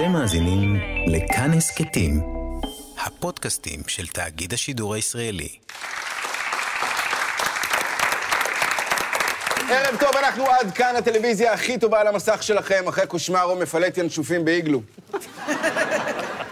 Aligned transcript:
אתם 0.00 0.12
מאזינים 0.12 0.80
לכאן 1.06 1.52
הסכתים, 1.52 2.20
הפודקאסטים 3.06 3.80
של 3.86 4.06
תאגיד 4.06 4.52
השידור 4.52 4.94
הישראלי. 4.94 5.48
ערב 9.70 9.96
טוב, 10.00 10.10
אנחנו 10.16 10.46
עד 10.46 10.70
כאן 10.74 10.96
הטלוויזיה 10.96 11.52
הכי 11.52 11.78
טובה 11.78 12.00
על 12.00 12.06
המסך 12.06 12.42
שלכם, 12.42 12.88
אחרי 12.88 13.06
קושמרו 13.06 13.56
מפלט 13.56 13.98
ינשופים 13.98 14.44
באיגלו. 14.44 14.80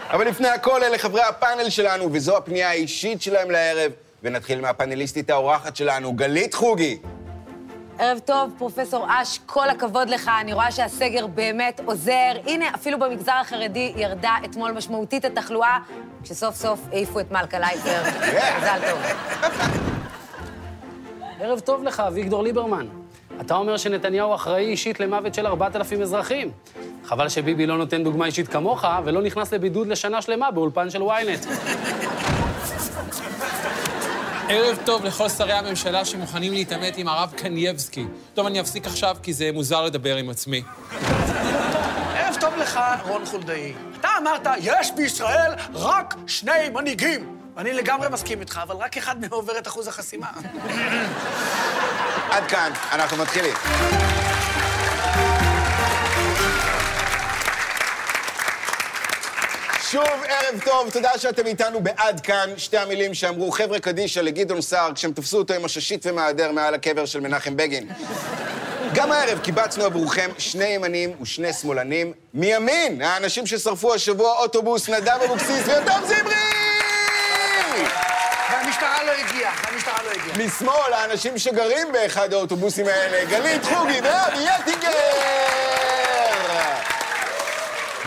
אבל 0.09 0.27
לפני 0.27 0.47
הכל, 0.47 0.83
אלה 0.83 0.97
חברי 0.97 1.23
הפאנל 1.23 1.69
שלנו, 1.69 2.09
וזו 2.13 2.37
הפנייה 2.37 2.69
האישית 2.69 3.21
שלהם 3.21 3.51
לערב. 3.51 3.91
ונתחיל 4.23 4.61
מהפאנליסטית 4.61 5.29
האורחת 5.29 5.75
שלנו, 5.75 6.13
גלית 6.13 6.53
חוגי. 6.53 6.97
ערב 7.99 8.19
טוב, 8.25 8.51
פרופסור 8.57 9.05
אש, 9.09 9.39
כל 9.45 9.69
הכבוד 9.69 10.09
לך, 10.09 10.31
אני 10.41 10.53
רואה 10.53 10.71
שהסגר 10.71 11.27
באמת 11.27 11.81
עוזר. 11.85 12.31
הנה, 12.45 12.65
אפילו 12.75 12.99
במגזר 12.99 13.31
החרדי 13.31 13.93
ירדה 13.95 14.35
אתמול 14.45 14.71
משמעותית 14.71 15.25
התחלואה, 15.25 15.77
כשסוף 16.23 16.55
סוף 16.55 16.79
העיפו 16.91 17.19
את 17.19 17.31
מלכה 17.31 17.59
לייפר. 17.59 18.01
מזל 18.57 18.79
טוב. 18.89 18.99
ערב 21.39 21.59
טוב 21.59 21.83
לך, 21.83 21.99
אביגדור 21.99 22.43
ליברמן. 22.43 22.87
אתה 23.41 23.55
אומר 23.55 23.77
שנתניהו 23.77 24.35
אחראי 24.35 24.65
אישית 24.65 24.99
למוות 24.99 25.33
של 25.33 25.47
4,000 25.47 26.01
אזרחים. 26.01 26.51
חבל 27.05 27.29
שביבי 27.29 27.65
לא 27.65 27.77
נותן 27.77 28.03
דוגמה 28.03 28.25
אישית 28.25 28.47
כמוך, 28.47 28.85
ולא 29.05 29.21
נכנס 29.21 29.53
לבידוד 29.53 29.87
לשנה 29.87 30.21
שלמה 30.21 30.51
באולפן 30.51 30.89
של 30.89 31.01
ynet. 31.01 31.47
ערב 34.51 34.77
טוב 34.85 35.05
לכל 35.05 35.29
שרי 35.29 35.53
הממשלה 35.53 36.05
שמוכנים 36.05 36.53
להתעמת 36.53 36.97
עם 36.97 37.07
הרב 37.07 37.33
קנייבסקי. 37.37 38.05
טוב, 38.33 38.45
אני 38.45 38.61
אפסיק 38.61 38.87
עכשיו 38.87 39.17
כי 39.23 39.33
זה 39.33 39.49
מוזר 39.53 39.85
לדבר 39.85 40.15
עם 40.15 40.29
עצמי. 40.29 40.63
ערב 42.15 42.35
טוב 42.39 42.55
לך, 42.57 42.79
רון 43.03 43.25
חולדאי. 43.25 43.73
אתה 43.99 44.09
אמרת, 44.21 44.47
יש 44.61 44.91
בישראל 44.95 45.51
רק 45.73 46.15
שני 46.27 46.69
מנהיגים. 46.73 47.39
אני 47.57 47.73
לגמרי 47.73 48.09
מסכים 48.09 48.39
איתך, 48.39 48.59
אבל 48.63 48.75
רק 48.75 48.97
אחד 48.97 49.21
מהם 49.21 49.31
עובר 49.31 49.57
את 49.57 49.67
אחוז 49.67 49.87
החסימה. 49.87 50.27
עד 52.31 52.45
כאן, 52.47 52.71
אנחנו 52.91 53.17
מתחילים. 53.17 53.53
שוב, 59.91 60.03
ערב 60.03 60.61
טוב, 60.65 60.89
תודה 60.91 61.17
שאתם 61.17 61.45
איתנו 61.45 61.81
בעד 61.81 62.19
כאן. 62.19 62.49
שתי 62.57 62.77
המילים 62.77 63.13
שאמרו 63.13 63.51
חבר'ה 63.51 63.79
קדישא 63.79 64.19
לגדעון 64.19 64.61
סער 64.61 64.93
כשהם 64.93 65.11
תפסו 65.11 65.37
אותו 65.37 65.53
עם 65.53 65.65
הששיט 65.65 66.05
ומהדר 66.05 66.51
מעל 66.51 66.73
הקבר 66.73 67.05
של 67.05 67.19
מנחם 67.19 67.57
בגין. 67.57 67.89
גם 68.93 69.11
הערב 69.11 69.39
קיבצנו 69.39 69.85
עבורכם 69.85 70.29
שני 70.37 70.65
ימנים 70.65 71.15
ושני 71.21 71.53
שמאלנים 71.53 72.13
מימין, 72.33 73.01
האנשים 73.01 73.47
ששרפו 73.47 73.93
השבוע 73.93 74.39
אוטובוס, 74.39 74.89
נדב 74.89 75.17
אבוקסיס 75.25 75.67
ויותם 75.67 76.01
זמרי! 76.05 76.35
והמשטרה 78.51 79.03
לא 79.03 79.11
הגיעה, 79.11 79.53
והמשטרה 79.63 80.03
לא 80.03 80.11
הגיעה. 80.11 80.47
משמאל, 80.47 80.93
האנשים 80.93 81.37
שגרים 81.37 81.91
באחד 81.91 82.33
האוטובוסים 82.33 82.87
האלה, 82.87 83.25
גלית 83.25 83.63
חוגי 83.65 84.01
ואבי 84.01 84.43
יטינגר! 84.59 85.68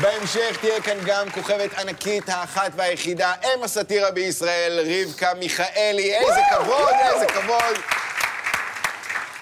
בהמשך 0.01 0.57
תהיה 0.61 0.81
כאן 0.81 0.97
גם 1.07 1.31
כוכבת 1.31 1.75
ענקית, 1.79 2.29
האחת 2.29 2.73
והיחידה, 2.77 3.33
אם 3.45 3.63
הסאטירה 3.63 4.11
בישראל, 4.11 4.81
רבקה 4.81 5.35
מיכאלי. 5.39 6.15
איזה 6.15 6.41
כבוד, 6.51 6.93
איזה 7.15 7.27
כבוד. 7.27 7.77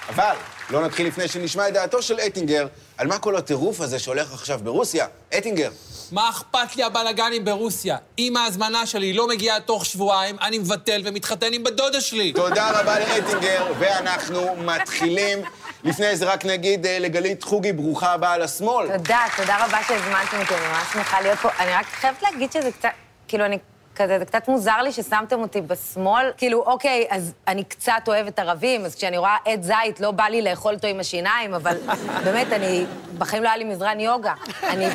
אבל 0.09 0.35
לא 0.71 0.85
נתחיל 0.87 1.07
לפני 1.07 1.29
שנשמע 1.29 1.69
את 1.69 1.73
דעתו 1.73 2.03
של 2.03 2.21
אטינגר 2.21 2.67
על 2.99 3.07
מה 3.07 3.19
כל 3.19 3.37
הטירוף 3.37 3.81
הזה 3.81 3.99
שהולך 3.99 4.33
עכשיו 4.33 4.61
ברוסיה. 4.63 5.07
אטינגר. 5.39 5.71
מה 6.13 6.31
אכפת 6.31 6.77
לי 6.77 6.83
הבלאגנים 6.83 7.45
ברוסיה? 7.45 7.97
אם 8.19 8.37
ההזמנה 8.37 8.87
שלי 8.87 9.13
לא 9.13 9.29
מגיעה 9.29 9.61
תוך 9.61 9.87
שבועיים, 9.87 10.37
אני 10.43 10.59
מבטל 10.59 11.03
ומתחתן 11.05 11.53
עם 11.53 11.65
בת 11.65 11.73
דודה 11.73 12.01
שלי. 12.01 12.33
תודה 12.33 12.81
רבה 12.81 12.99
לאטינגר, 12.99 13.73
ואנחנו 13.79 14.57
מתחילים. 14.57 15.43
לפני 15.85 16.17
זה 16.17 16.33
רק 16.33 16.45
נגיד 16.45 16.87
אה, 16.87 16.99
לגלית 16.99 17.43
חוגי, 17.43 17.73
ברוכה 17.73 18.13
הבאה 18.13 18.39
לשמאל. 18.39 18.87
תודה, 18.97 19.25
תודה 19.37 19.65
רבה 19.65 19.79
שהזמנתם 19.89 20.41
אותי, 20.41 20.55
אני 20.55 20.67
ממש 20.69 20.93
שמחה 20.93 21.21
להיות 21.21 21.39
פה. 21.39 21.49
אני 21.59 21.73
רק 21.73 21.87
חייבת 21.87 22.23
להגיד 22.23 22.53
שזה 22.53 22.73
קצת, 22.73 22.89
כאילו, 23.29 23.45
אני 23.45 23.59
כזה, 23.97 24.19
זה 24.19 24.25
קצת 24.25 24.49
מוזר 24.49 24.83
לי 24.83 24.93
ששמתם 24.93 25.41
אותי 25.41 25.61
בשמאל. 25.61 26.31
כאילו, 26.37 26.63
אוקיי, 26.63 27.07
אז 27.11 27.33
אני 27.49 27.65
קצת 27.65 28.03
אוהבת 28.09 28.39
ערבים, 28.39 28.85
אז 28.85 28.95
כשאני 28.95 29.19
רואה 29.19 29.37
עץ 29.45 29.61
זית, 29.63 30.01
לא 30.01 30.11
בא 30.11 30.25
לי 30.25 30.43
לאכול 30.43 30.75
אותו 30.75 30.87
עם 30.87 31.01
השיניים, 31.01 31.55
אבל 31.55 31.77
באמת, 32.25 32.47
אני... 32.53 32.87
בחיים 33.19 33.43
לא 33.43 33.49
היה 33.49 33.57
לי 33.57 33.65
מזרן 33.65 34.01
יוגה. 34.01 34.35
אני 34.63 34.87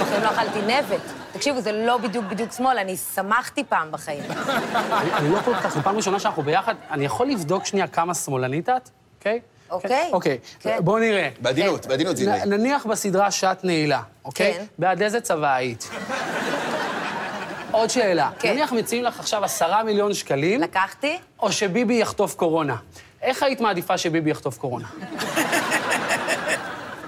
בחיים 0.00 0.22
לא 0.22 0.30
אכלתי 0.30 0.62
נבט. 0.62 1.00
תקשיבו, 1.32 1.60
זה 1.60 1.72
לא 1.72 1.98
בדיוק 1.98 2.24
בדיוק 2.24 2.52
שמאל, 2.52 2.78
אני 2.78 2.96
שמחתי 2.96 3.64
פעם 3.64 3.92
בחיים. 3.92 4.22
אני 5.16 5.30
לא 5.32 5.40
כל 5.44 5.54
כך, 5.54 5.74
זו 5.74 5.82
פעם 5.82 5.96
ראשונה 5.96 6.20
שאנחנו 6.20 6.42
ביחד. 6.42 6.74
אני 6.90 7.04
יכול 7.04 7.26
לבדוק 7.26 7.66
שנייה 7.66 7.86
כמה 7.86 8.14
שמאלנית 8.14 8.68
את, 8.68 8.90
אוקיי? 9.18 9.40
אוקיי. 9.72 10.08
אוקיי, 10.12 10.38
כן. 10.60 10.78
בואו 10.80 10.98
נראה. 10.98 11.28
בעדינות, 11.40 11.86
בעדינות 11.86 12.16
זמרי. 12.16 12.38
נ- 12.46 12.48
נניח 12.48 12.86
בסדרה 12.86 13.30
שעת 13.30 13.64
נעילה, 13.64 14.02
אוקיי? 14.24 14.54
כן. 14.54 14.64
בעד 14.78 15.02
איזה 15.02 15.20
צבא 15.20 15.54
היית? 15.54 15.90
עוד 17.70 17.90
שאלה. 17.90 18.30
כן. 18.38 18.52
נניח 18.52 18.72
מציעים 18.72 19.04
לך 19.04 19.20
עכשיו 19.20 19.44
עשרה 19.44 19.82
מיליון 19.84 20.14
שקלים, 20.14 20.60
לקחתי? 20.60 21.18
או 21.40 21.52
שביבי 21.52 21.94
יחטוף 21.94 22.34
קורונה. 22.34 22.76
איך 23.22 23.42
היית 23.42 23.60
מעדיפה 23.60 23.98
שביבי 23.98 24.30
יחטוף 24.30 24.58
קורונה? 24.58 24.86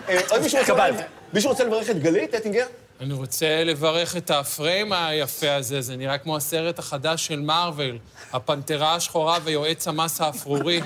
אה, 0.09 0.19
עוד 0.31 0.43
מישהו 0.43 0.59
רוצה... 0.61 0.73
קבלת. 0.73 1.05
מישהו 1.33 1.51
רוצה 1.51 1.65
לברך 1.65 1.91
את 1.91 1.99
גלית, 2.03 2.35
אטינגר? 2.35 2.67
אני 3.01 3.13
רוצה 3.15 3.65
לברך 3.65 4.17
את 4.17 4.31
הפריים 4.31 4.93
היפה 4.93 5.55
הזה, 5.55 5.81
זה 5.81 5.97
נראה 5.97 6.19
כמו 6.19 6.37
הסרט 6.37 6.79
החדש 6.79 7.27
של 7.27 7.41
מארוול, 7.41 7.99
הפנתרה 8.33 8.95
השחורה 8.95 9.39
ויועץ 9.45 9.89
המס 9.89 10.21
האפרורי. 10.21 10.81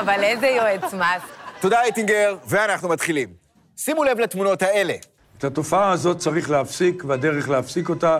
אבל 0.00 0.22
איזה 0.22 0.46
יועץ 0.46 0.94
מס. 0.94 1.22
תודה, 1.60 1.88
אטינגר, 1.88 2.36
ואנחנו 2.46 2.88
מתחילים. 2.88 3.28
שימו 3.76 4.04
לב 4.04 4.18
לתמונות 4.18 4.62
האלה. 4.62 4.94
את 5.38 5.44
התופעה 5.44 5.90
הזאת 5.90 6.18
צריך 6.18 6.50
להפסיק, 6.50 7.04
והדרך 7.06 7.48
להפסיק 7.48 7.88
אותה 7.88 8.18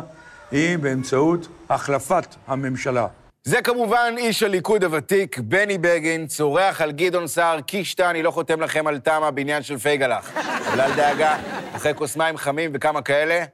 היא 0.50 0.78
באמצעות 0.78 1.48
החלפת 1.70 2.26
הממשלה. 2.46 3.06
זה 3.44 3.62
כמובן 3.62 4.14
איש 4.16 4.42
הליכוד 4.42 4.84
הוותיק, 4.84 5.38
בני 5.38 5.78
בגין, 5.78 6.26
צורח 6.26 6.80
על 6.80 6.92
גדעון 6.92 7.26
סער, 7.26 7.60
קישטה, 7.60 8.10
אני 8.10 8.22
לא 8.22 8.30
חותם 8.30 8.60
לכם 8.60 8.86
על 8.86 8.98
תמה 8.98 9.30
בעניין 9.30 9.62
של 9.62 9.78
פייגלח. 9.78 10.30
אבל 10.68 10.80
אל 10.80 10.94
דאגה, 10.96 11.36
אחרי 11.76 11.94
כוס 11.94 12.16
מים 12.16 12.36
חמים 12.36 12.70
וכמה 12.74 13.02
כאלה, 13.02 13.44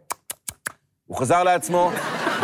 הוא 1.06 1.16
חזר 1.18 1.42
לעצמו, 1.42 1.90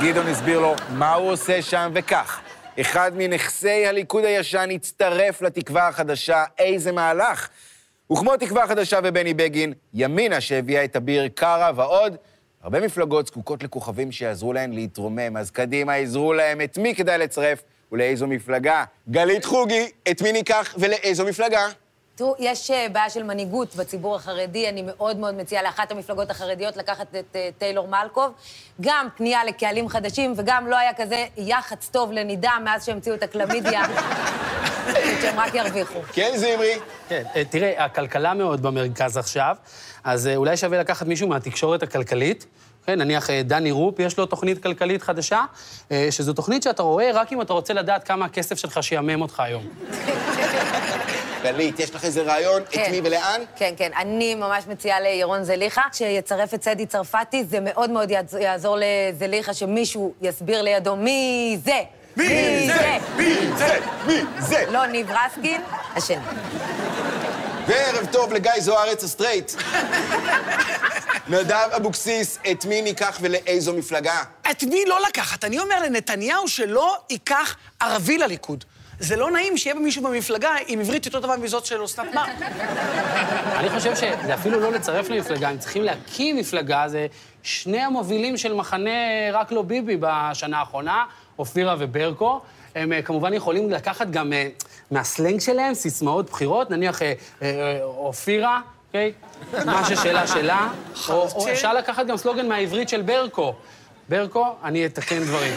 גדעון 0.02 0.26
הסביר 0.26 0.60
לו 0.60 0.74
מה 0.90 1.14
הוא 1.14 1.32
עושה 1.32 1.62
שם, 1.62 1.90
וכך, 1.94 2.40
אחד 2.80 3.12
מנכסי 3.14 3.86
הליכוד 3.86 4.24
הישן 4.24 4.68
הצטרף 4.74 5.42
לתקווה 5.42 5.88
החדשה, 5.88 6.44
איזה 6.58 6.92
מהלך. 6.92 7.48
וכמו 8.12 8.36
תקווה 8.36 8.66
חדשה 8.66 8.98
ובני 9.04 9.34
בגין, 9.34 9.72
ימינה 9.94 10.40
שהביאה 10.40 10.84
את 10.84 10.96
אביר 10.96 11.28
קארה 11.28 11.70
ועוד, 11.76 12.16
הרבה 12.62 12.80
מפלגות 12.80 13.26
זקוקות 13.26 13.62
לכוכבים 13.62 14.12
שיעזרו 14.12 14.52
להן 14.52 14.72
להתרומם, 14.72 15.36
אז 15.36 15.50
קדימה, 15.50 15.94
עזרו 15.94 16.32
להם 16.32 16.60
את 16.60 16.78
מי 16.78 16.94
כדאי 16.94 17.18
לצרף 17.18 17.62
ולאיזו 17.92 18.26
מפלגה. 18.26 18.84
גלית 19.10 19.44
חוגי, 19.44 19.90
את 20.10 20.22
מי 20.22 20.32
ניקח 20.32 20.74
ולאיזו 20.78 21.26
מפלגה? 21.26 21.68
תראו, 22.16 22.34
יש 22.38 22.70
אה, 22.70 22.86
בעיה 22.92 23.10
של 23.10 23.22
מנהיגות 23.22 23.76
בציבור 23.76 24.16
החרדי. 24.16 24.68
אני 24.68 24.82
מאוד 24.86 25.16
מאוד 25.16 25.34
מציעה 25.34 25.62
לאחת 25.62 25.90
המפלגות 25.90 26.30
החרדיות 26.30 26.76
לקחת 26.76 27.06
את 27.14 27.36
אה, 27.36 27.48
טיילור 27.58 27.88
מלקוב. 27.88 28.32
גם 28.80 29.08
פנייה 29.16 29.44
לקהלים 29.44 29.88
חדשים, 29.88 30.34
וגם 30.36 30.66
לא 30.66 30.76
היה 30.76 30.94
כזה 30.94 31.26
יח"צ 31.36 31.88
טוב 31.88 32.12
לנידה 32.12 32.50
מאז 32.64 32.84
שהמציאו 32.84 33.14
את 33.14 33.22
הקלמידיה. 33.22 33.82
שהם 35.22 35.40
רק 35.40 35.54
ירוויחו. 35.54 35.98
כן, 36.12 36.32
זמרי. 36.36 36.74
כן, 37.08 37.22
אה, 37.36 37.44
תראה, 37.44 37.84
הכלכלה 37.84 38.34
מאוד 38.34 38.62
במרכז 38.62 39.16
עכשיו, 39.16 39.56
אז 40.04 40.30
אולי 40.36 40.56
שווה 40.56 40.78
לקחת 40.78 41.06
מישהו 41.06 41.28
מהתקשורת 41.28 41.82
הכלכלית. 41.82 42.46
כן, 42.86 42.98
נניח 42.98 43.30
דני 43.30 43.70
רופ, 43.70 43.98
יש 43.98 44.18
לו 44.18 44.26
תוכנית 44.26 44.62
כלכלית 44.62 45.02
חדשה, 45.02 45.44
שזו 46.10 46.32
תוכנית 46.32 46.62
שאתה 46.62 46.82
רואה 46.82 47.10
רק 47.14 47.32
אם 47.32 47.42
אתה 47.42 47.52
רוצה 47.52 47.74
לדעת 47.74 48.04
כמה 48.04 48.24
הכסף 48.24 48.58
שלך 48.58 48.82
שיאמם 48.82 49.22
אותך 49.22 49.40
היום. 49.40 49.62
גלית, 51.46 51.80
יש 51.80 51.94
לך 51.94 52.04
איזה 52.04 52.22
רעיון? 52.22 52.62
את 52.62 52.68
כן. 52.70 52.90
מי 52.90 53.00
ולאן? 53.04 53.40
כן, 53.56 53.74
כן. 53.76 53.90
אני 53.96 54.34
ממש 54.34 54.64
מציעה 54.68 55.00
לירון 55.00 55.44
זליכה 55.44 55.82
שיצרף 55.92 56.54
את 56.54 56.62
סדי 56.62 56.86
צרפתי. 56.86 57.44
זה 57.44 57.58
מאוד 57.60 57.90
מאוד 57.90 58.10
יעז- 58.10 58.36
יעזור 58.40 58.76
לזליכה 58.80 59.54
שמישהו 59.54 60.14
יסביר 60.22 60.62
לידו 60.62 60.96
מי 60.96 61.58
זה. 61.64 61.80
מי 62.16 62.28
זה? 62.66 62.96
מי 63.16 63.34
זה? 63.58 63.78
מי 64.06 64.20
זה? 64.38 64.64
לא 64.70 64.86
ניב 64.86 65.10
רסקין, 65.10 65.62
השני. 65.96 66.16
וערב 67.66 68.06
טוב 68.12 68.32
לגיא 68.32 68.52
זוארץ 68.60 69.04
הסטרייט. 69.04 69.52
נדב 71.28 71.68
אבוקסיס, 71.76 72.38
את 72.50 72.64
מי 72.64 72.82
ניקח 72.82 73.18
ולאיזו 73.20 73.72
מפלגה? 73.72 74.22
את 74.50 74.62
מי 74.62 74.84
לא 74.86 74.98
לקחת? 75.08 75.44
אני 75.44 75.58
אומר 75.58 75.82
לנתניהו 75.82 76.48
שלא 76.48 76.96
ייקח 77.10 77.56
ערבי 77.80 78.18
לליכוד. 78.18 78.64
זה 79.00 79.16
לא 79.16 79.30
נעים 79.30 79.56
שיהיה 79.56 79.74
מישהו 79.74 80.02
במפלגה 80.02 80.50
עם 80.66 80.80
עברית 80.80 81.06
יותר 81.06 81.20
טובה 81.20 81.36
מזאת 81.36 81.66
של 81.66 81.84
אסנת 81.84 82.14
מארק. 82.14 82.28
אני 83.56 83.70
חושב 83.70 83.94
שזה 83.94 84.34
אפילו 84.34 84.60
לא 84.60 84.72
לצרף 84.72 85.08
למפלגה, 85.08 85.48
הם 85.48 85.58
צריכים 85.58 85.82
להקים 85.82 86.36
מפלגה, 86.36 86.88
זה 86.88 87.06
שני 87.42 87.80
המובילים 87.80 88.36
של 88.36 88.54
מחנה 88.54 88.90
רק 89.32 89.52
לא 89.52 89.62
ביבי 89.62 89.96
בשנה 90.00 90.58
האחרונה, 90.58 91.04
אופירה 91.38 91.74
וברקו. 91.78 92.40
הם 92.74 92.92
אה, 92.92 93.02
כמובן 93.02 93.34
יכולים 93.34 93.70
לקחת 93.70 94.10
גם 94.10 94.32
אה, 94.32 94.48
מהסלנג 94.90 95.40
שלהם 95.40 95.74
סיסמאות 95.74 96.30
בחירות, 96.30 96.70
נניח 96.70 97.02
אה, 97.02 97.12
אופירה, 97.82 98.60
אוקיי? 98.86 99.12
מה 99.64 99.84
ששאלה 99.84 100.26
שלה. 100.26 100.68
או, 101.08 101.28
או 101.34 101.48
אפשר 101.52 101.74
לקחת 101.74 102.06
גם 102.06 102.16
סלוגן 102.16 102.48
מהעברית 102.48 102.88
של 102.88 103.02
ברקו. 103.02 103.54
ברקו, 104.08 104.46
אני 104.64 104.86
אתקן 104.86 105.18
דברים. 105.18 105.54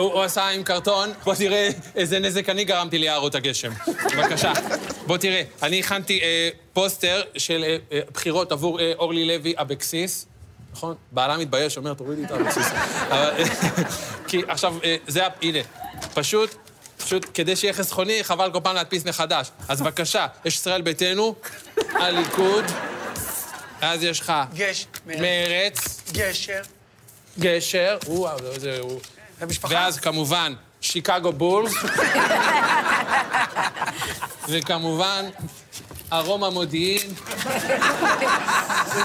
הוא, 0.00 0.22
עשה 0.22 0.48
עם 0.48 0.62
קרטון, 0.62 1.12
בוא 1.24 1.34
תראה 1.34 1.68
איזה 1.96 2.18
נזק 2.18 2.48
אני 2.48 2.64
גרמתי 2.64 2.98
ליערות 2.98 3.34
הגשם. 3.34 3.72
בבקשה. 4.16 4.52
בוא 5.06 5.16
תראה, 5.16 5.42
אני 5.62 5.80
הכנתי 5.80 6.20
אה, 6.22 6.48
פוסטר 6.72 7.22
של 7.36 7.64
אה, 7.64 7.76
אה, 7.92 8.00
בחירות 8.12 8.52
עבור 8.52 8.80
אה, 8.80 8.92
אורלי 8.98 9.24
לוי 9.24 9.54
אבקסיס. 9.56 10.26
נכון? 10.72 10.94
בעלה 11.12 11.36
מתבייש, 11.36 11.76
אומר, 11.76 11.94
תורידי 11.94 12.24
את 12.24 12.30
האבקסיס. 12.30 12.66
כי 14.28 14.42
עכשיו, 14.48 14.74
אה, 14.84 14.96
זה, 15.08 15.22
הנה, 15.42 15.58
פשוט, 16.14 16.54
פשוט 17.04 17.26
כדי 17.34 17.56
שיהיה 17.56 17.72
חסכוני, 17.72 18.24
חבל 18.24 18.52
כל 18.52 18.60
פעם 18.62 18.74
להדפיס 18.74 19.04
מחדש. 19.04 19.50
אז 19.68 19.82
בבקשה, 19.82 20.26
יש 20.44 20.54
ישראל 20.54 20.82
ביתנו, 20.82 21.34
הליכוד, 21.92 22.64
אז 23.80 24.02
יש 24.02 24.20
לך 24.20 24.32
גש, 24.54 24.86
מרץ, 25.06 26.02
גשר, 26.12 26.60
גשר, 27.38 27.98
וואו, 28.06 28.38
זה... 28.56 28.80
ומשפחה. 29.40 29.74
ואז 29.74 30.00
כמובן, 30.00 30.52
שיקגו 30.80 31.32
בולס. 31.32 31.72
וכמובן, 34.48 35.24
ארומה 36.12 36.50
מודיעין. 36.50 37.08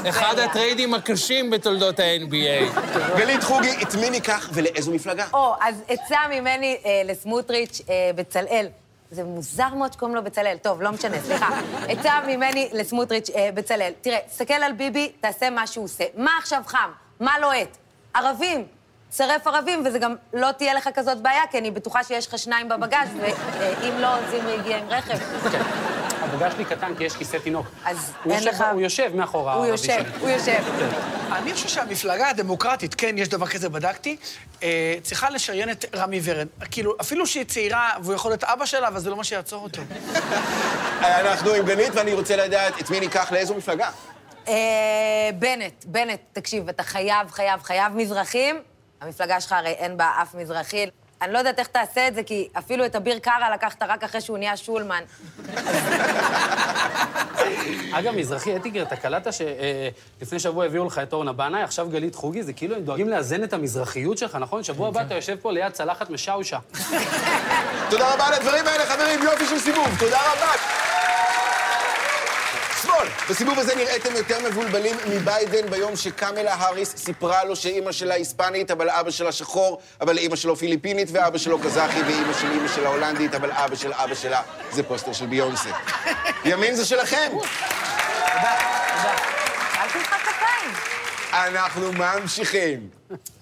אחד 0.10 0.40
הטריידים 0.40 0.94
הקשים 0.94 1.50
בתולדות 1.50 2.00
ה-NBA. 2.00 2.80
גלית 3.18 3.44
חוגי, 3.44 3.72
את 3.82 3.96
מי 3.96 4.10
ניקח 4.10 4.50
ולאיזו 4.54 4.92
מפלגה? 4.92 5.26
או, 5.34 5.56
אז 5.62 5.76
עצה 5.88 6.20
ממני 6.32 6.78
אה, 6.86 7.02
לסמוטריץ', 7.06 7.82
אה, 7.90 8.12
בצלאל. 8.16 8.68
זה 9.12 9.24
מוזר 9.24 9.74
מאוד 9.74 9.94
שקוראים 9.94 10.16
לו 10.16 10.24
בצלאל. 10.24 10.58
טוב, 10.62 10.82
לא 10.82 10.92
משנה, 10.92 11.22
סליחה. 11.22 11.48
עצה 11.88 12.20
ממני 12.28 12.70
לסמוטריץ', 12.74 13.30
אה, 13.30 13.50
בצלאל. 13.54 13.92
תראה, 14.02 14.20
תסתכל 14.30 14.54
על 14.54 14.74
ביבי, 14.74 15.12
תעשה 15.22 15.50
מה 15.50 15.68
שהוא 15.68 15.86
עושה. 15.86 16.04
מה 16.18 16.32
עכשיו 16.40 16.62
חם? 16.66 16.90
מה 17.20 17.40
לוהט? 17.40 17.78
ערבים. 18.14 18.66
צרף 19.16 19.48
ערבים, 19.48 19.84
וזה 19.86 20.00
גם 20.00 20.16
לא 20.34 20.52
תהיה 20.52 20.74
לך 20.74 20.90
כזאת 20.96 21.18
בעיה, 21.22 21.42
כי 21.52 21.58
אני 21.58 21.72
בטוחה 21.72 22.04
שיש 22.04 22.28
לך 22.28 22.38
שניים 22.38 22.70
בבגאז', 22.70 23.08
ואם 23.20 23.94
לא, 24.00 24.10
זימרי 24.32 24.54
הגיע 24.60 24.78
עם 24.78 24.90
רכב. 24.90 25.18
הבגש 26.22 26.54
שלי 26.54 26.66
קטן 26.66 26.96
כי 26.98 27.04
יש 27.04 27.16
כיסא 27.16 27.38
תינוק. 27.38 27.66
אז 27.86 28.12
הוא 28.24 28.34
אין 28.34 28.44
יושב- 28.44 28.52
לך- 28.62 28.66
הוא 28.72 28.82
יושב 28.82 29.16
מאחורה. 29.16 29.54
הוא 29.54 29.60
הערבי 29.66 29.72
יושב, 29.72 29.88
שלי. 30.04 30.20
הוא 30.20 30.30
יושב. 30.30 30.60
אני 31.32 31.54
חושב 31.54 31.68
שהמפלגה 31.68 32.30
הדמוקרטית, 32.30 32.96
כן, 32.96 33.18
יש 33.18 33.28
דבר 33.30 33.48
כזה, 33.48 33.70
בדקתי, 33.70 34.18
אה, 34.64 34.96
צריכה 35.04 35.30
לשריין 35.30 35.72
את 35.72 35.86
רמי 35.96 36.20
ורד. 36.24 36.48
כאילו, 36.72 36.94
אפילו 37.02 37.28
שהיא 37.28 37.46
צעירה 37.46 37.90
והוא 38.04 38.16
יכול 38.16 38.32
להיות 38.32 38.44
אבא 38.44 38.66
שלה, 38.66 38.88
אבל 38.88 39.00
זה 39.00 39.10
לא 39.10 39.16
מה 39.16 39.24
שיעצור 39.24 39.64
אותו. 39.64 39.82
אנחנו 41.02 41.54
עם 41.54 41.66
גלית, 41.66 41.90
ואני 41.96 42.14
רוצה 42.14 42.36
לדעת 42.36 42.80
את 42.82 42.90
מי 42.90 43.00
ניקח 43.00 43.32
לאיזו 43.32 43.56
מפלגה. 43.56 43.90
אה, 44.48 44.54
בנט, 45.40 45.86
בנט, 45.86 46.20
תקשיב, 46.34 46.70
אתה 46.70 46.84
חייב, 46.84 47.32
חייב, 47.32 47.62
חייב 47.64 47.94
מזרחים. 47.96 48.56
המפלגה 49.06 49.42
שלך 49.42 49.52
הרי 49.52 49.70
אין 49.70 49.98
בה 49.98 50.12
אף 50.22 50.36
מזרחי. 50.36 50.86
אני 51.22 51.34
לא 51.34 51.38
יודעת 51.38 51.60
איך 51.60 51.68
תעשה 51.68 52.08
את 52.08 52.16
זה, 52.16 52.24
כי 52.24 52.48
אפילו 52.58 52.86
את 52.86 52.96
אביר 52.96 53.20
קארה 53.20 53.50
לקחת 53.54 53.84
רק 53.84 54.04
אחרי 54.04 54.22
שהוא 54.22 54.38
נהיה 54.38 54.58
שולמן. 54.58 55.04
אגב, 57.92 58.16
מזרחי, 58.16 58.56
אתיקר, 58.56 58.82
אתה 58.82 58.96
קלטת 58.96 59.32
שלפני 59.34 60.40
שבוע 60.40 60.66
הביאו 60.66 60.86
לך 60.86 61.00
את 61.04 61.14
אורנה 61.14 61.34
בנאי, 61.34 61.64
עכשיו 61.64 61.90
גלית 61.90 62.16
חוגי, 62.16 62.44
זה 62.44 62.54
כאילו 62.54 62.76
הם 62.76 62.82
דואגים 62.82 63.10
לאזן 63.10 63.44
את 63.44 63.54
המזרחיות 63.54 64.18
שלך, 64.18 64.36
נכון? 64.36 64.64
שבוע 64.64 64.88
הבא 64.88 65.02
אתה 65.02 65.16
יושב 65.16 65.36
פה 65.42 65.52
ליד 65.52 65.72
צלחת 65.72 66.10
משאושה. 66.10 66.58
תודה 67.90 68.14
רבה 68.14 68.28
על 68.28 68.34
הדברים 68.34 68.68
האלה, 68.68 68.86
חברים, 68.86 69.24
יופי 69.24 69.46
של 69.46 69.60
סיבוב, 69.60 69.90
תודה 70.00 70.20
רבה. 70.34 70.85
שמאל, 73.06 73.30
בסיבוב 73.30 73.60
הזה 73.60 73.76
נראיתם 73.76 74.16
יותר 74.16 74.50
מבולבלים 74.50 74.96
מביידן 75.10 75.70
ביום 75.70 75.96
שקמלה 75.96 76.54
האריס 76.54 76.96
סיפרה 76.98 77.44
לו 77.44 77.56
שאימא 77.56 77.92
שלה 77.92 78.14
היספנית, 78.14 78.72
אבל 78.72 78.90
אבא 78.90 79.12
שלה 79.12 79.32
שחור, 79.32 79.82
אבל 80.02 80.18
אימא 80.18 80.36
שלו 80.36 80.56
פיליפינית, 80.56 81.08
ואבא 81.12 81.38
שלו 81.38 81.60
קזחי, 81.60 82.02
ואימא 82.02 82.34
של 82.34 82.52
אימא 82.52 82.68
שלה 82.68 82.90
הולנדית, 82.90 83.36
אבל 83.36 83.52
אבא 83.52 83.76
של 83.76 83.94
אבא 83.94 84.16
שלה 84.16 84.42
זה 84.72 84.84
פוסטר 84.84 85.14
של 85.14 85.26
ביונסה. 85.26 85.70
ימין 86.46 86.76
זה 86.76 86.86
שלכם. 86.86 87.32
אל 89.78 89.90
תמחא 89.94 90.18
כפיים. 90.18 90.72
אנחנו 91.34 91.92
ממשיכים. 91.94 92.90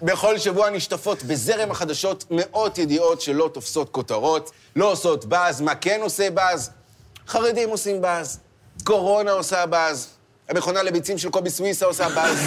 בכל 0.02 0.38
שבוע 0.38 0.70
נשטפות 0.70 1.22
בזרם 1.22 1.70
החדשות 1.70 2.24
מאות 2.30 2.78
ידיעות 2.78 3.20
שלא 3.20 3.50
תופסות 3.54 3.90
כותרות, 3.90 4.50
לא 4.76 4.92
עושות 4.92 5.24
באז. 5.24 5.60
מה 5.60 5.74
כן 5.74 6.00
עושה 6.02 6.30
באז? 6.30 6.70
חרדים 7.28 7.68
עושים 7.68 8.02
באז, 8.02 8.38
קורונה 8.84 9.32
עושה 9.32 9.66
באז, 9.66 10.08
המכונה 10.48 10.82
לביצים 10.82 11.18
של 11.18 11.30
קובי 11.30 11.50
סוויסה 11.50 11.86
עושה 11.86 12.08
באז. 12.08 12.38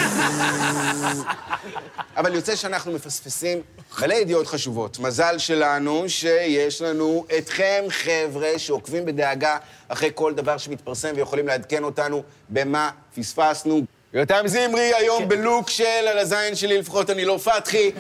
אבל 2.17 2.35
יוצא 2.35 2.55
שאנחנו 2.55 2.91
מפספסים 2.91 3.61
מלא 4.01 4.13
ידיעות 4.13 4.47
חשובות. 4.47 4.99
מזל 4.99 5.37
שלנו 5.37 6.03
שיש 6.07 6.81
לנו 6.81 7.25
אתכם, 7.37 7.83
חבר'ה, 7.89 8.49
שעוקבים 8.57 9.05
בדאגה 9.05 9.57
אחרי 9.87 10.11
כל 10.15 10.33
דבר 10.33 10.57
שמתפרסם 10.57 11.13
ויכולים 11.15 11.47
לעדכן 11.47 11.83
אותנו 11.83 12.23
במה 12.49 12.89
פספסנו. 13.15 13.81
יותם 14.13 14.43
זמרי 14.45 14.93
היום 14.93 15.27
בלוק 15.27 15.69
של 15.69 15.83
על 15.83 16.17
הזין 16.17 16.55
שלי, 16.55 16.77
לפחות 16.77 17.09
אני 17.09 17.25
לא 17.25 17.37
פתחי. 17.37 17.91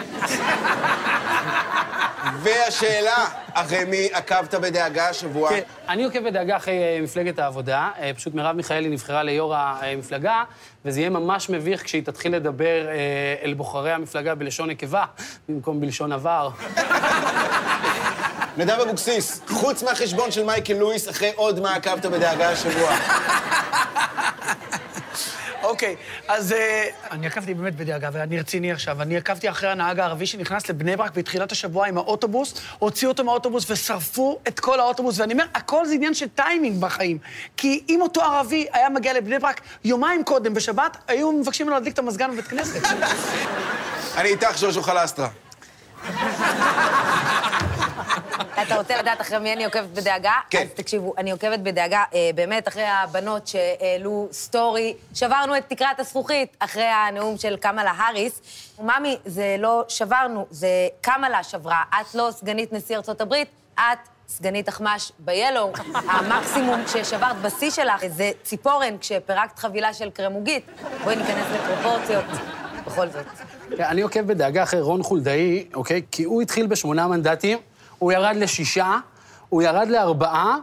והשאלה, 2.43 3.25
אחרי 3.53 3.85
מי 3.85 4.09
עקבת 4.13 4.53
בדאגה 4.53 5.09
השבוע? 5.09 5.49
כן, 5.49 5.61
אני 5.89 6.03
עוקב 6.03 6.19
בדאגה 6.19 6.57
אחרי 6.57 6.73
אה, 6.73 6.99
מפלגת 7.03 7.39
העבודה. 7.39 7.89
אה, 7.99 8.11
פשוט 8.15 8.33
מרב 8.33 8.55
מיכאלי 8.55 8.89
נבחרה 8.89 9.23
ליו"ר 9.23 9.55
המפלגה, 9.55 10.43
וזה 10.85 10.99
יהיה 10.99 11.09
ממש 11.09 11.49
מביך 11.49 11.83
כשהיא 11.83 12.03
תתחיל 12.03 12.35
לדבר 12.35 12.87
אה, 12.87 12.93
אל 13.43 13.53
בוחרי 13.53 13.91
המפלגה 13.91 14.35
בלשון 14.35 14.69
נקבה, 14.69 15.05
במקום 15.49 15.81
בלשון 15.81 16.11
עבר. 16.11 16.49
נדב 18.57 18.79
אבוקסיס, 18.79 19.41
חוץ 19.47 19.83
מהחשבון 19.83 20.31
של 20.31 20.43
מייקל 20.43 20.73
לואיס, 20.73 21.09
אחרי 21.09 21.31
עוד 21.35 21.59
מה 21.59 21.75
עקבת 21.75 22.05
בדאגה 22.05 22.49
השבוע? 22.49 22.97
אוקיי, 25.67 25.95
אז 26.27 26.51
אה, 26.53 26.87
אני 27.11 27.27
עקבתי 27.27 27.53
באמת 27.53 27.75
בדאגה, 27.75 28.09
ואני 28.13 28.39
רציני 28.39 28.71
עכשיו. 28.71 29.01
אני 29.01 29.17
עקבתי 29.17 29.49
אחרי 29.49 29.69
הנהג 29.69 29.99
הערבי 29.99 30.25
שנכנס 30.25 30.69
לבני 30.69 30.95
ברק 30.95 31.11
בתחילת 31.15 31.51
השבוע 31.51 31.87
עם 31.87 31.97
האוטובוס, 31.97 32.53
הוציאו 32.79 33.11
אותו 33.11 33.23
מהאוטובוס 33.23 33.71
ושרפו 33.71 34.39
את 34.47 34.59
כל 34.59 34.79
האוטובוס. 34.79 35.19
ואני 35.19 35.33
אומר, 35.33 35.45
הכל 35.53 35.85
זה 35.85 35.93
עניין 35.93 36.13
של 36.13 36.27
טיימינג 36.27 36.81
בחיים. 36.81 37.17
כי 37.57 37.83
אם 37.89 38.01
אותו 38.01 38.21
ערבי 38.21 38.67
היה 38.73 38.89
מגיע 38.89 39.13
לבני 39.13 39.39
ברק 39.39 39.61
יומיים 39.83 40.23
קודם, 40.23 40.53
בשבת, 40.53 40.97
היו 41.07 41.31
מבקשים 41.31 41.65
ממנו 41.65 41.75
להדליק 41.75 41.93
את 41.93 41.99
המזגן 41.99 42.31
בבית 42.31 42.47
כנסת. 42.47 42.81
אני 44.17 44.29
איתך, 44.29 44.57
שושו 44.57 44.81
חלסטרה. 44.81 45.46
אתה 48.61 48.75
רוצה 48.75 48.97
לדעת 48.97 49.21
אחרי 49.21 49.39
מי 49.39 49.53
אני 49.53 49.65
עוקבת 49.65 49.89
בדאגה? 49.89 50.31
כן. 50.49 50.61
אז 50.61 50.67
תקשיבו, 50.73 51.13
אני 51.17 51.31
עוקבת 51.31 51.59
בדאגה 51.59 52.03
אה, 52.13 52.29
באמת 52.35 52.67
אחרי 52.67 52.85
הבנות 52.85 53.47
שהעלו 53.47 54.27
סטורי. 54.31 54.93
שברנו 55.13 55.57
את 55.57 55.63
תקרת 55.67 55.99
הזכוכית 55.99 56.57
אחרי 56.59 56.83
הנאום 56.83 57.37
של 57.37 57.57
קמלה 57.57 57.91
האריס. 57.91 58.41
ממי, 58.79 59.17
זה 59.25 59.55
לא 59.59 59.83
שברנו, 59.87 60.45
זה 60.51 60.67
קמלה 61.01 61.43
שברה. 61.43 61.83
את 62.01 62.15
לא 62.15 62.29
סגנית 62.31 62.73
נשיא 62.73 62.97
ארצות 62.97 63.21
הברית, 63.21 63.47
את 63.75 63.97
סגנית 64.27 64.69
אחמ"ש 64.69 65.11
ב-Yellow. 65.19 65.81
המקסימום 66.13 66.81
ששברת 66.87 67.35
בשיא 67.41 67.71
שלך 67.71 68.07
זה 68.07 68.31
ציפורן 68.43 68.97
כשפירקת 68.97 69.59
חבילה 69.59 69.93
של 69.93 70.09
קרמוגית. 70.09 70.65
בואי 71.03 71.15
ניכנס 71.15 71.45
לפרופורציות. 71.53 72.25
בכל 72.85 73.07
זאת. 73.07 73.25
אני 73.79 74.01
עוקב 74.01 74.21
בדאגה 74.21 74.63
אחרי 74.63 74.81
רון 74.81 75.03
חולדאי, 75.03 75.65
אוקיי? 75.73 76.01
כי 76.11 76.23
הוא 76.23 76.41
התחיל 76.41 76.67
בשמונה 76.67 77.07
מנדטים, 77.07 77.57
הוא 77.99 78.11
ירד 78.11 78.35
לשישה, 78.35 78.97
הוא 79.49 79.61
ירד 79.61 79.87
לארבעה, 79.89 80.57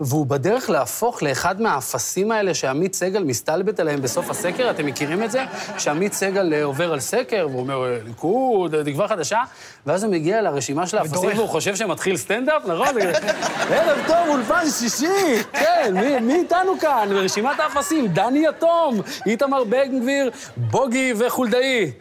והוא 0.00 0.26
בדרך 0.26 0.70
להפוך 0.70 1.22
לאחד 1.22 1.60
מהאפסים 1.60 2.32
האלה 2.32 2.54
שעמית 2.54 2.94
סגל 2.94 3.24
מסתלבט 3.24 3.80
עליהם 3.80 4.02
בסוף 4.02 4.30
הסקר. 4.30 4.70
אתם 4.70 4.86
מכירים 4.86 5.22
את 5.22 5.30
זה? 5.30 5.44
שעמית 5.78 6.12
סגל 6.12 6.54
אה, 6.54 6.64
עובר 6.64 6.92
על 6.92 7.00
סקר, 7.00 7.46
והוא 7.50 7.60
אומר, 7.60 7.84
אה, 7.84 7.98
ליכוד, 8.06 8.74
אה, 8.74 8.84
תקווה 8.84 9.08
חדשה, 9.08 9.42
ואז 9.86 10.04
הוא 10.04 10.12
מגיע 10.12 10.42
לרשימה 10.42 10.86
של 10.86 10.98
האפסים. 10.98 11.30
והוא 11.36 11.48
חושב 11.48 11.76
שמתחיל 11.76 12.16
סטנדאפ, 12.16 12.62
נכון? 12.66 12.88
ערב 13.74 13.98
טוב, 14.06 14.28
אולפן 14.28 14.70
שישי, 14.70 15.42
כן, 15.52 15.94
מי, 15.94 16.20
מי 16.20 16.34
איתנו 16.34 16.78
כאן? 16.80 17.08
ברשימת 17.10 17.60
האפסים, 17.60 18.08
דני 18.08 18.46
יתום, 18.46 19.00
איתמר 19.26 19.64
בן 19.64 20.00
גביר, 20.00 20.30
בוגי 20.56 21.14
וחולדאי. 21.18 21.92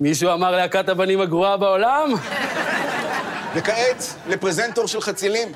מישהו 0.00 0.32
אמר 0.32 0.50
להקת 0.50 0.88
הבנים 0.88 1.20
הגרועה 1.20 1.56
בעולם? 1.56 2.12
וכעת, 3.54 4.04
לפרזנטור 4.28 4.86
של 4.86 5.00
חצילים. 5.00 5.52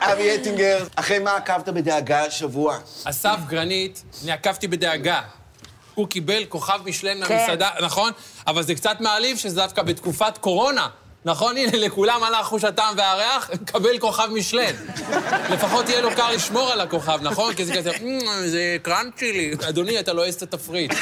אבי 0.00 0.34
אטינגר, 0.34 0.86
אחרי 0.96 1.18
מה 1.18 1.36
עקבת 1.36 1.68
בדאגה 1.68 2.24
השבוע? 2.24 2.78
אסף 3.04 3.36
גרנית, 3.46 4.02
אני 4.22 4.32
עקבתי 4.32 4.68
בדאגה. 4.68 5.20
הוא 5.94 6.08
קיבל 6.08 6.44
כוכב 6.48 6.80
משלן 6.84 7.24
כן. 7.26 7.36
מהמסעדה, 7.36 7.70
נכון? 7.80 8.12
אבל 8.46 8.62
זה 8.62 8.74
קצת 8.74 9.00
מעליב 9.00 9.36
שזה 9.38 9.56
דווקא 9.56 9.82
בתקופת 9.82 10.38
קורונה. 10.38 10.88
נכון? 11.24 11.56
הנה, 11.56 11.72
לכולם 11.86 12.22
הלך 12.22 12.46
חוש 12.46 12.64
הטעם 12.64 12.94
והריח, 12.98 13.50
קבל 13.64 13.98
כוכב 13.98 14.28
משלן. 14.32 14.74
לפחות 15.50 15.88
יהיה 15.88 16.00
לו 16.00 16.10
קר 16.16 16.30
לשמור 16.30 16.72
על 16.72 16.80
הכוכב, 16.80 17.18
נכון? 17.22 17.54
כי 17.54 17.64
זה 17.64 17.74
כזה, 17.76 17.90
"מ, 18.02 18.18
זה 18.46 18.76
קראנצ'י 18.82 19.32
לי. 19.32 19.68
אדוני, 19.68 20.00
אתה 20.00 20.12
לא 20.12 20.28
את 20.28 20.42
התפריט. 20.42 20.94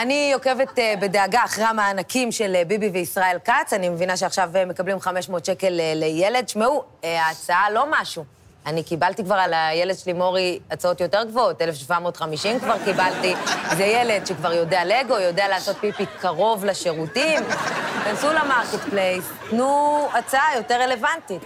אני 0.00 0.32
עוקבת 0.32 0.78
אה, 0.78 0.94
בדאגה 1.00 1.44
אחרי 1.44 1.64
המענקים 1.64 2.32
של 2.32 2.56
אה, 2.56 2.64
ביבי 2.64 2.88
וישראל 2.88 3.36
כץ. 3.44 3.72
אני 3.72 3.88
מבינה 3.88 4.16
שעכשיו 4.16 4.50
אה, 4.56 4.64
מקבלים 4.64 5.00
500 5.00 5.44
שקל 5.44 5.80
לילד. 5.94 6.48
שמעו, 6.48 6.84
ההצעה 7.02 7.70
לא 7.70 7.84
משהו. 7.90 8.24
אני 8.66 8.82
קיבלתי 8.82 9.24
כבר 9.24 9.34
על 9.34 9.54
הילד 9.54 9.98
שלי, 9.98 10.12
מורי, 10.12 10.58
הצעות 10.70 11.00
יותר 11.00 11.24
גבוהות, 11.24 11.62
1,750 11.62 12.60
כבר 12.60 12.76
קיבלתי. 12.84 13.34
זה 13.76 13.84
ילד 13.84 14.26
שכבר 14.26 14.52
יודע 14.52 14.84
לגו, 14.84 15.18
יודע 15.18 15.48
לעשות 15.48 15.76
פיפי 15.76 16.06
קרוב 16.20 16.64
לשירותים. 16.64 17.40
כנסו 18.04 18.32
ל 18.32 18.88
marketplace, 18.90 19.24
תנו 19.50 20.08
הצעה 20.14 20.56
יותר 20.56 20.80
רלוונטית. 20.80 21.42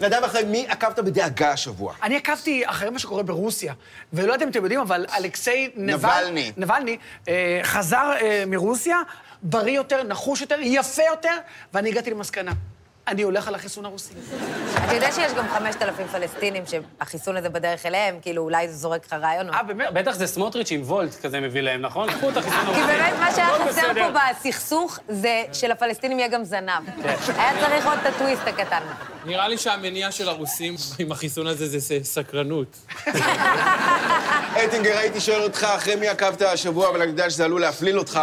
נדב, 0.00 0.24
אחרי 0.24 0.44
מי 0.44 0.66
עקבת 0.68 0.98
בדאגה 0.98 1.50
השבוע? 1.50 1.94
אני 2.02 2.16
עקבתי 2.16 2.62
אחרי 2.66 2.90
מה 2.90 2.98
שקורה 2.98 3.22
ברוסיה, 3.22 3.74
ולא 4.12 4.32
יודע 4.32 4.44
אם 4.44 4.50
אתם 4.50 4.62
יודעים, 4.62 4.80
אבל 4.80 5.06
אלכסיי 5.16 5.70
נבל... 5.76 6.08
נבלני. 6.20 6.52
נבלני 6.56 6.98
אה, 7.28 7.60
חזר 7.62 8.12
אה, 8.20 8.44
מרוסיה, 8.46 8.96
בריא 9.42 9.76
יותר, 9.76 10.02
נחוש 10.02 10.40
יותר, 10.40 10.56
יפה 10.60 11.02
יותר, 11.02 11.36
ואני 11.74 11.88
הגעתי 11.88 12.10
למסקנה. 12.10 12.52
אני 13.08 13.22
הולך 13.22 13.48
על 13.48 13.54
החיסון 13.54 13.84
הרוסי. 13.84 14.14
אתה 14.84 14.94
יודע 14.94 15.12
שיש 15.12 15.32
גם 15.32 15.48
5,000 15.48 16.06
פלסטינים 16.06 16.62
שהחיסון 16.66 17.36
הזה 17.36 17.48
בדרך 17.48 17.86
אליהם, 17.86 18.18
כאילו 18.22 18.42
אולי 18.42 18.68
זה 18.68 18.74
זורק 18.74 19.06
לך 19.06 19.12
רעיון. 19.12 19.54
אה, 19.54 19.62
באמת? 19.62 19.92
בטח 19.92 20.14
זה 20.14 20.26
סמוטריץ' 20.26 20.70
עם 20.70 20.82
וולט 20.82 21.14
כזה 21.22 21.40
מביא 21.40 21.60
להם, 21.60 21.80
נכון? 21.80 22.10
קחו 22.10 22.30
את 22.30 22.36
החיסון 22.36 22.74
כי 22.74 22.82
באמת 22.86 23.14
מה 23.18 23.32
שהיה 23.34 23.48
הכל 23.48 23.64
חסר 23.64 23.70
בסדר. 23.70 23.87
פה 23.98 24.10
בסכסוך 24.10 24.98
זה 25.08 25.42
שלפלסטינים 25.52 26.18
יהיה 26.18 26.28
גם 26.28 26.44
זנב. 26.44 26.82
היה 27.28 27.60
צריך 27.60 27.86
עוד 27.86 27.98
את 28.02 28.14
הטוויסט 28.14 28.42
הקטן. 28.46 28.80
נראה 29.24 29.48
לי 29.48 29.58
שהמניע 29.58 30.12
של 30.12 30.28
הרוסים 30.28 30.74
עם 30.98 31.12
החיסון 31.12 31.46
הזה 31.46 31.78
זה 31.78 31.98
סקרנות. 32.02 32.76
אטינגר, 34.64 34.98
הייתי 34.98 35.20
שואל 35.20 35.42
אותך 35.42 35.64
אחרי 35.64 35.96
מי 35.96 36.08
עקבת 36.08 36.42
השבוע, 36.42 36.88
אבל 36.88 37.02
אני 37.02 37.10
יודע 37.10 37.30
שזה 37.30 37.44
עלול 37.44 37.60
להפליל 37.60 37.98
אותך. 37.98 38.20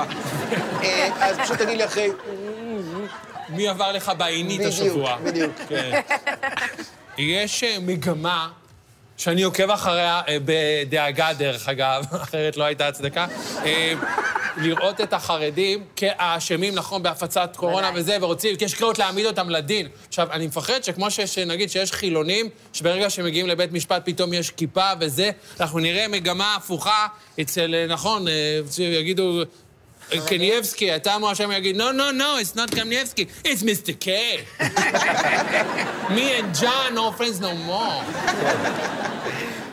אה, 0.83 1.09
אז 1.19 1.37
פשוט 1.37 1.57
תגיד 1.57 1.77
לי 1.77 1.85
אחרי... 1.85 2.09
מי 3.49 3.67
עבר 3.67 3.91
לך 3.91 4.11
בעינית 4.17 4.59
בדיוק, 4.59 4.73
השבוע? 4.73 5.17
בדיוק. 5.23 5.51
כן. 5.69 6.01
יש 7.17 7.63
אה, 7.63 7.77
מגמה 7.81 8.49
שאני 9.17 9.43
עוקב 9.43 9.69
אחריה 9.69 10.21
אה, 10.27 10.37
בדאגה, 10.45 11.33
דרך 11.33 11.69
אגב, 11.69 12.05
אחרת 12.23 12.57
לא 12.57 12.63
הייתה 12.63 12.87
הצדקה, 12.87 13.27
לראות 14.57 15.01
את 15.01 15.13
החרדים 15.13 15.83
כאשמים, 15.95 16.75
נכון, 16.75 17.03
בהפצת 17.03 17.55
קורונה 17.55 17.87
ודאי. 17.89 18.01
וזה, 18.01 18.17
ורוצים, 18.21 18.55
יש 18.61 18.73
קריאות 18.73 18.99
להעמיד 18.99 19.25
אותם 19.25 19.49
לדין. 19.49 19.87
עכשיו, 20.07 20.31
אני 20.31 20.47
מפחד 20.47 20.83
שכמו 20.83 21.11
שיש, 21.11 21.37
נגיד, 21.37 21.69
שיש 21.69 21.91
חילונים, 21.91 22.49
שברגע 22.73 23.09
שמגיעים 23.09 23.47
לבית 23.47 23.71
משפט 23.71 24.01
פתאום 24.05 24.33
יש 24.33 24.51
כיפה 24.51 24.89
וזה, 24.99 25.31
אנחנו 25.59 25.79
נראה 25.79 26.07
מגמה 26.07 26.55
הפוכה 26.55 27.07
אצל, 27.41 27.75
אה, 27.75 27.85
נכון, 27.87 28.27
אה, 28.27 28.59
יגידו... 28.79 29.43
קנייבסקי, 30.25 30.95
אתה 30.95 31.17
מואשם 31.17 31.51
יגיד, 31.51 31.75
no, 31.75 31.79
no, 31.79 32.19
no, 32.19 32.41
it's 32.41 32.57
not 32.57 32.75
קנייבסקי, 32.75 33.25
it's 33.43 33.63
Mr. 33.63 33.91
K. 33.99 34.07
Me 36.15 36.39
and 36.39 36.53
John, 36.61 36.93
no 36.93 37.11
friends 37.11 37.39
no 37.39 37.55
more. 37.55 38.03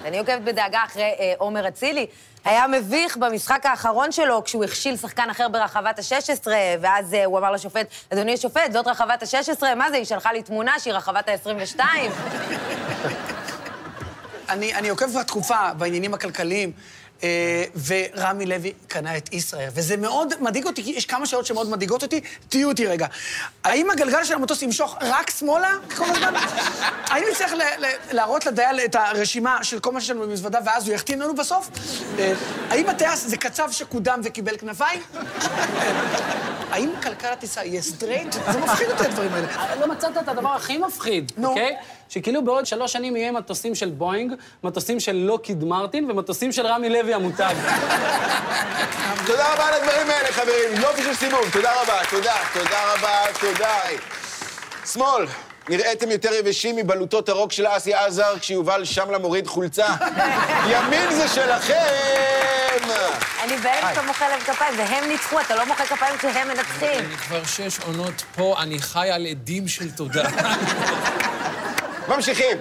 אני 0.05 0.19
עוקבת 0.19 0.41
בדאגה 0.41 0.85
אחרי 0.85 1.03
אה, 1.03 1.33
עומר 1.39 1.69
אצילי. 1.69 2.07
היה 2.45 2.67
מביך 2.67 3.17
במשחק 3.17 3.67
האחרון 3.67 4.13
שלו, 4.13 4.45
כשהוא 4.45 4.65
הכשיל 4.65 4.97
שחקן 4.97 5.31
אחר 5.31 5.49
ברחבת 5.49 5.99
ה-16, 5.99 6.47
ואז 6.81 7.15
אה, 7.15 7.25
הוא 7.25 7.39
אמר 7.39 7.51
לשופט, 7.51 7.87
אדוני 8.13 8.35
השופט, 8.35 8.73
זאת 8.73 8.87
רחבת 8.87 9.23
ה-16, 9.23 9.75
מה 9.77 9.91
זה, 9.91 9.97
היא 9.97 10.05
שלחה 10.05 10.33
לי 10.33 10.43
תמונה 10.43 10.79
שהיא 10.79 10.95
רחבת 10.95 11.29
ה-22. 11.29 11.81
אני, 14.49 14.75
אני 14.75 14.89
עוקב 14.89 15.19
בתקופה 15.21 15.75
בעניינים 15.79 16.15
הכלכליים, 16.15 16.73
ורמי 17.87 18.47
לוי 18.47 18.73
קנה 18.89 19.17
את 19.17 19.33
ישראייר, 19.33 19.71
וזה 19.75 19.97
מאוד 19.97 20.35
מדאיג 20.41 20.67
אותי, 20.67 20.85
כי 20.85 20.91
יש 20.91 21.07
כמה 21.07 21.27
שאלות 21.27 21.47
שמאוד 21.47 21.71
מדאיגות 21.71 22.03
אותי, 22.03 22.21
תהיו 22.49 22.69
אותי 22.69 22.87
רגע. 22.87 23.07
האם 23.65 23.91
הגלגל 23.91 24.25
של 24.25 24.35
המטוס 24.35 24.63
ימשוך 24.63 24.97
רק 25.01 25.31
שמאלה 25.31 25.77
כל 25.97 26.05
הזמן? 26.11 26.35
האם 27.11 27.25
נצטרך 27.31 27.53
להראות 28.11 28.47
לדייל 28.47 28.81
את 28.81 28.95
הרשימה 28.95 29.65
של 29.65 29.81
כל 29.81 29.93
מה 29.93 30.01
שיש 30.01 30.11
לנו 30.11 30.21
במזוודה, 30.21 30.59
ואז 30.65 30.87
הוא 30.87 30.95
יחתים 30.95 31.21
לנו 31.21 31.35
בסוף? 31.35 31.71
אה, 32.19 32.33
האם 32.71 32.89
הטייס 32.89 33.27
זה 33.27 33.37
קצב 33.37 33.69
שקודם 33.71 34.21
וקיבל 34.25 34.57
כנפיים? 34.57 35.01
האם 36.73 36.91
כלכלת 37.03 37.39
טיסה 37.39 37.65
יהיה 37.65 37.83
סטרייט? 37.83 38.33
זה 38.33 38.59
מפחיד 38.61 38.91
אותי 38.91 39.05
הדברים 39.05 39.33
האלה. 39.33 39.77
לא 39.81 39.89
מצאת 39.89 40.17
את 40.17 40.29
הדבר 40.29 40.49
הכי 40.49 40.79
מפחיד. 40.79 41.33
אוקיי? 41.45 41.77
שכאילו 42.13 42.45
בעוד 42.45 42.67
שלוש 42.67 42.93
שנים 42.93 43.17
יהיה 43.17 43.33
מטוסים 43.33 43.75
של 43.75 43.91
בואינג, 43.91 44.33
מטוסים 44.65 45.01
של 45.01 45.13
לוקהיד 45.13 45.65
מרטין 45.65 46.11
ומטוסים 46.11 46.53
של 46.53 46.67
רמי 46.67 46.89
לוי 46.89 47.15
המותג. 47.15 47.55
תודה 49.27 49.53
רבה 49.53 49.69
על 49.69 49.75
הדברים 49.75 50.11
האלה, 50.11 50.33
חברים. 50.33 50.83
יופי 50.83 51.03
של 51.03 51.15
סיבוב. 51.15 51.51
תודה 51.53 51.83
רבה, 51.83 52.01
תודה, 52.11 52.35
תודה 52.53 52.95
רבה, 52.95 53.19
תודה. 53.41 53.79
שמאל, 54.93 55.27
נראיתם 55.69 56.11
יותר 56.11 56.35
יבשים 56.35 56.77
מבלוטות 56.77 57.29
הרוק 57.29 57.53
של 57.53 57.67
אסי 57.69 57.95
עזר 57.95 58.39
כשיובל 58.39 58.85
שמלה 58.85 59.19
מוריד 59.19 59.47
חולצה. 59.47 59.87
ימין 60.73 61.13
זה 61.13 61.29
שלכם! 61.29 61.75
אני 63.43 63.57
בהלם 63.57 63.89
שאתה 63.89 64.03
מוחא 64.03 64.25
להם 64.25 64.41
כפיים, 64.41 64.79
והם 64.79 65.09
ניצחו, 65.09 65.41
אתה 65.41 65.57
לא 65.57 65.67
מוחא 65.67 65.85
כפיים 65.85 66.19
כשהם 66.19 66.49
מנצחים. 66.49 66.99
אני 66.99 67.17
כבר 67.17 67.45
שש 67.45 67.79
עונות 67.87 68.23
פה, 68.37 68.55
אני 68.59 68.79
חי 68.79 69.11
על 69.11 69.27
עדים 69.27 69.69
של 69.69 69.91
תודה. 69.91 70.25
ממשיכים. 72.17 72.59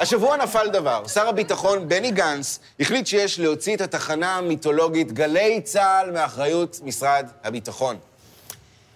השבוע 0.00 0.36
נפל 0.36 0.68
דבר. 0.68 1.06
שר 1.06 1.28
הביטחון 1.28 1.88
בני 1.88 2.10
גנץ 2.10 2.58
החליט 2.80 3.06
שיש 3.06 3.38
להוציא 3.38 3.76
את 3.76 3.80
התחנה 3.80 4.36
המיתולוגית 4.36 5.12
גלי 5.12 5.60
צה"ל 5.60 6.10
מאחריות 6.10 6.80
משרד 6.82 7.28
הביטחון. 7.44 7.96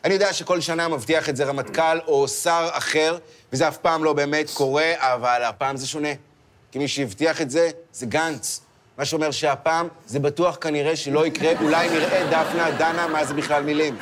אני 0.05 0.15
יודע 0.15 0.33
שכל 0.33 0.61
שנה 0.61 0.89
מבטיח 0.89 1.29
את 1.29 1.37
זה 1.37 1.45
רמטכ"ל 1.45 1.99
או 2.07 2.29
שר 2.29 2.69
אחר, 2.73 3.19
וזה 3.53 3.69
אף 3.69 3.77
פעם 3.77 4.05
לא 4.05 4.13
באמת 4.13 4.51
קורה, 4.51 4.93
אבל 4.97 5.43
הפעם 5.45 5.77
זה 5.77 5.87
שונה. 5.87 6.13
כי 6.73 6.79
מי 6.79 6.89
שהבטיח 6.89 7.41
את 7.41 7.51
זה, 7.51 7.71
זה 7.93 8.07
גנץ. 8.07 8.61
מה 8.99 9.05
שאומר 9.05 9.31
שהפעם 9.31 9.89
זה 10.07 10.19
בטוח 10.19 10.59
כנראה 10.61 10.97
שלא 10.97 11.27
יקרה, 11.27 11.53
אולי 11.63 11.89
נראה 11.89 12.25
דפנה, 12.31 12.71
דנה, 12.71 13.09
מה 13.09 13.25
זה 13.25 13.35
בכלל 13.35 13.63
מילים. 13.63 13.99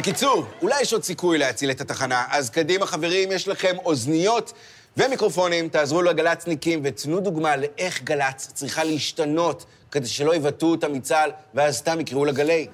בקיצור, 0.00 0.44
אולי 0.62 0.80
יש 0.80 0.92
עוד 0.92 1.04
סיכוי 1.04 1.38
להציל 1.38 1.70
את 1.70 1.80
התחנה, 1.80 2.24
אז 2.30 2.50
קדימה, 2.50 2.86
חברים, 2.86 3.32
יש 3.32 3.48
לכם 3.48 3.76
אוזניות 3.84 4.52
ומיקרופונים, 4.96 5.68
תעזרו 5.68 6.02
לגל"צניקים 6.02 6.80
ותנו 6.84 7.20
דוגמה 7.20 7.56
לאיך 7.56 8.02
גל"צ 8.02 8.52
צריכה 8.54 8.84
להשתנות 8.84 9.64
כדי 9.90 10.08
שלא 10.08 10.34
יבטאו 10.34 10.70
אותה 10.70 10.88
מצה"ל, 10.88 11.30
ואז 11.54 11.76
סתם 11.76 12.00
יקראו 12.00 12.24
לה 12.24 12.32
גלי. 12.32 12.66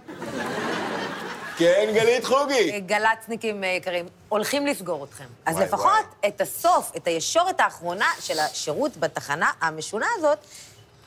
כן, 1.57 1.91
גלית 1.95 2.25
חוגי. 2.25 2.81
גל"צניקים 2.81 3.65
אה, 3.65 3.69
יקרים, 3.69 4.07
הולכים 4.29 4.67
לסגור 4.67 5.05
אתכם. 5.05 5.25
אז 5.47 5.55
וואי, 5.55 5.67
לפחות 5.67 5.91
וואי. 5.93 6.29
את 6.29 6.41
הסוף, 6.41 6.93
את 6.97 7.07
הישורת 7.07 7.61
האחרונה 7.61 8.09
של 8.21 8.39
השירות 8.39 8.97
בתחנה 8.97 9.51
המשונה 9.61 10.07
הזאת, 10.19 10.39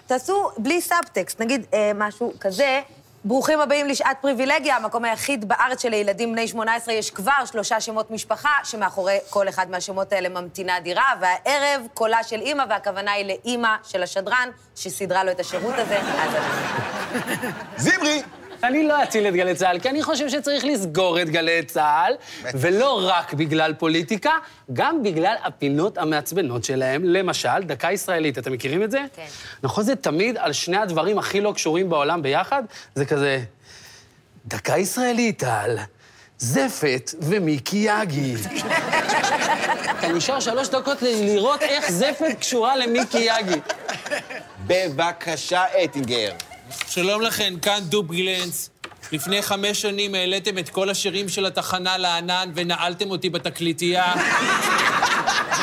תעשו 0.08 0.50
בלי 0.58 0.82
סאבטקסט. 0.82 1.42
נגיד 1.42 1.66
אה, 1.74 1.92
משהו 1.96 2.34
כזה, 2.40 2.82
ברוכים 3.26 3.60
הבאים 3.60 3.88
לשעת 3.88 4.18
פריבילגיה, 4.22 4.76
המקום 4.76 5.06
היחיד 5.06 5.48
בארץ 5.48 5.82
שלילדים 5.82 6.32
בני 6.32 6.48
18 6.48 6.94
יש 6.94 7.12
כבר 7.12 7.46
שלושה 7.46 7.82
שמות 7.82 8.12
משפחה, 8.12 8.50
שמאחורי 8.64 9.18
כל 9.30 9.50
אחד 9.50 9.70
מהשמות 9.70 10.14
האלה 10.14 10.30
ממתינה 10.30 10.80
דירה, 10.80 11.14
והערב 11.20 11.88
קולה 11.94 12.24
של 12.24 12.42
אימא, 12.42 12.64
והכוונה 12.70 13.12
היא 13.12 13.26
לאימא 13.26 13.76
של 13.84 14.04
השדרן, 14.04 14.50
שסידרה 14.76 15.24
לו 15.24 15.32
את 15.32 15.40
השירות 15.40 15.74
הזה. 15.78 16.00
אז. 16.00 16.32
זמרי! 17.78 18.22
אני 18.64 18.88
לא 18.88 19.04
אציל 19.04 19.28
את 19.28 19.34
גלי 19.34 19.56
צה"ל, 19.56 19.80
כי 19.80 19.90
אני 19.90 20.04
חושב 20.04 20.30
שצריך 20.30 20.66
לסגור 20.66 21.22
את 21.22 21.30
גלי 21.30 21.64
צה"ל, 21.64 22.14
ולא 22.54 23.08
רק 23.08 23.34
בגלל 23.34 23.74
פוליטיקה, 23.74 24.32
גם 24.74 25.04
בגלל 25.04 25.36
הפינות 25.44 25.98
המעצבנות 25.98 26.64
שלהם. 26.64 27.04
למשל, 27.04 27.64
דקה 27.64 27.92
ישראלית, 27.92 28.38
אתם 28.38 28.52
מכירים 28.52 28.84
את 28.84 28.92
זה? 28.92 29.00
כן. 29.16 29.26
נכון, 29.64 29.84
זה 29.84 29.96
תמיד 29.96 30.38
על 30.38 30.54
שני 30.54 30.78
הדברים 30.78 31.20
הכי 31.20 31.42
לא 31.42 31.52
קשורים 31.56 31.90
בעולם 31.90 32.22
ביחד? 32.22 32.64
זה 32.96 33.06
כזה, 33.06 33.40
דקה 34.46 34.78
ישראלית 34.78 35.44
על 35.44 35.78
זפת 36.38 37.12
ומיקי 37.22 37.88
יגי. 37.90 38.36
אתה 40.00 40.08
נשאר 40.08 40.40
שלוש 40.40 40.70
דקות 40.70 41.02
לראות 41.02 41.62
איך 41.62 41.92
זפת 41.92 42.36
קשורה 42.40 42.78
למיקי 42.78 43.28
יגי. 43.40 43.60
בבקשה, 44.68 45.64
אטינגר. 45.84 46.32
שלום 46.90 47.22
לכם, 47.22 47.54
כאן 47.62 47.80
דוב 47.90 48.12
גילנץ. 48.12 48.70
לפני 49.12 49.42
חמש 49.42 49.82
שנים 49.82 50.16
העליתם 50.16 50.58
את 50.58 50.70
כל 50.70 50.90
השירים 50.90 51.30
של 51.30 51.46
התחנה 51.46 51.98
לענן 51.98 52.52
ונעלתם 52.56 53.12
אותי 53.12 53.30
בתקליטייה. 53.30 54.14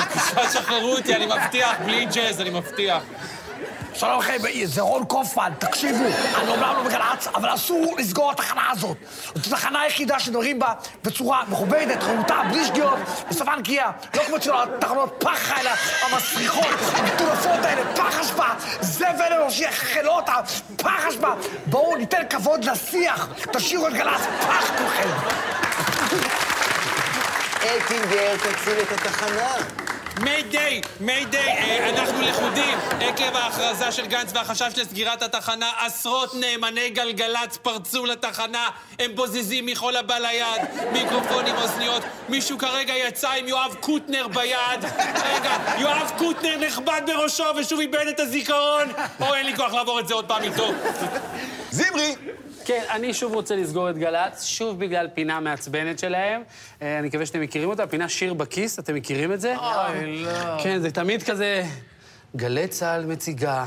בבקשה, 0.06 0.50
שחררו 0.52 0.97
אותי, 0.97 1.16
אני 1.16 1.26
מבטיח, 1.26 1.76
בלי 1.85 2.06
ג'אז, 2.14 2.40
אני 2.40 2.50
מבטיח. 2.50 3.02
שלום 3.98 4.18
לכם, 4.18 4.36
זה 4.64 4.80
רון 4.80 5.04
קופמן, 5.04 5.52
תקשיבו, 5.58 6.04
אני 6.34 6.48
אומנם 6.48 6.74
לא 6.76 6.82
בגל"צ, 6.82 7.26
אבל 7.26 7.54
אסור 7.54 7.96
לסגור 7.98 8.32
את 8.32 8.40
התחנה 8.40 8.70
הזאת. 8.70 8.96
זאת 9.34 9.46
התחנה 9.46 9.80
היחידה 9.80 10.20
שמדברים 10.20 10.58
בה 10.58 10.72
בצורה 11.04 11.42
מכובדת, 11.48 12.02
רהוטה, 12.02 12.42
בלי 12.50 12.64
שגיאות, 12.66 12.98
בשפה 13.30 13.56
נקייה. 13.56 13.90
לא 14.14 14.22
כמו 14.22 14.36
של 14.40 14.52
התחנות 14.54 15.16
פח 15.18 15.52
האלה, 15.52 15.74
המסריחות, 16.02 16.76
המטורפות 16.92 17.64
האלה, 17.64 17.96
פח 17.96 18.20
אשפה, 18.20 18.46
זבל 18.80 19.32
אנושי, 19.42 19.70
חלות, 19.72 20.24
פח 20.76 21.06
אשפה. 21.08 21.30
בואו 21.66 21.96
ניתן 21.96 22.22
כבוד 22.30 22.64
לשיח, 22.64 23.28
תשאירו 23.52 23.88
את 23.88 23.92
גל"צ, 23.92 24.20
פח 24.40 24.70
כולכם. 24.78 25.08
אטינגר, 27.58 28.36
תציל 28.36 28.78
את 28.82 28.92
התחנה. 28.92 29.86
מיידיי, 30.20 30.80
מיידיי, 31.00 31.49
אה, 31.49 31.90
אנחנו 31.90 32.20
לכודים. 32.20 32.78
עקב 33.00 33.37
ההכרזה 33.37 33.92
של 33.92 34.06
גנץ 34.06 34.32
והחשש 34.35 34.73
לסגירת 34.76 35.23
התחנה, 35.23 35.70
עשרות 35.87 36.35
נאמני 36.35 36.90
גלגלצ 36.90 37.56
פרצו 37.56 38.06
לתחנה. 38.06 38.68
הם 38.99 39.14
בוזזים 39.14 39.66
מכל 39.66 39.96
הבא 39.96 40.18
ליד, 40.18 40.62
מיקרופונים, 40.92 41.54
אוזניות. 41.54 42.02
מישהו 42.28 42.58
כרגע 42.58 42.94
יצא 42.94 43.30
עם 43.30 43.49
יואב 43.49 43.76
קוטנר 43.80 44.28
ביד. 44.28 44.85
רגע, 45.25 45.56
יואב 45.78 46.12
קוטנר 46.18 46.56
נחבט 46.61 47.02
בראשו 47.06 47.44
ושוב 47.56 47.80
איבד 47.80 48.06
את 48.08 48.20
הזיכרון. 48.20 48.88
או, 49.20 49.35
אין 49.35 49.46
לי 49.46 49.56
כוח 49.56 49.73
לעבור 49.73 50.00
את 50.00 50.08
זה 50.08 50.14
עוד 50.14 50.25
פעם 50.28 50.42
איתו. 50.42 50.73
זמרי! 51.70 52.14
כן, 52.66 52.82
אני 52.90 53.14
שוב 53.14 53.35
רוצה 53.35 53.56
לסגור 53.56 53.90
את 53.90 53.99
גל"צ, 53.99 54.44
שוב 54.44 54.78
בגלל 54.78 55.08
פינה 55.14 55.40
מעצבנת 55.40 55.99
שלהם. 55.99 56.42
אה, 56.82 56.99
אני 56.99 57.08
מקווה 57.08 57.26
שאתם 57.26 57.40
מכירים 57.40 57.68
אותה, 57.68 57.87
פינה 57.87 58.08
שיר 58.08 58.35
בכיס, 58.35 58.78
אתם 58.78 58.94
מכירים 58.94 59.32
את 59.32 59.40
זה? 59.40 59.54
אוי, 59.56 60.25
לא. 60.25 60.62
כן, 60.62 60.78
זה 60.78 60.90
תמיד 60.90 61.23
כזה... 61.23 61.64
גלי 62.37 62.68
צה"ל 62.68 63.06
מציגה 63.06 63.64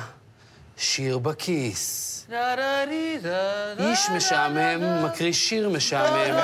שיר 0.77 1.18
בכיס. 1.18 2.10
איש 3.79 4.10
משעמם 4.10 5.06
מקריא 5.06 5.34
שיר 5.34 5.70
משעמם 5.70 6.36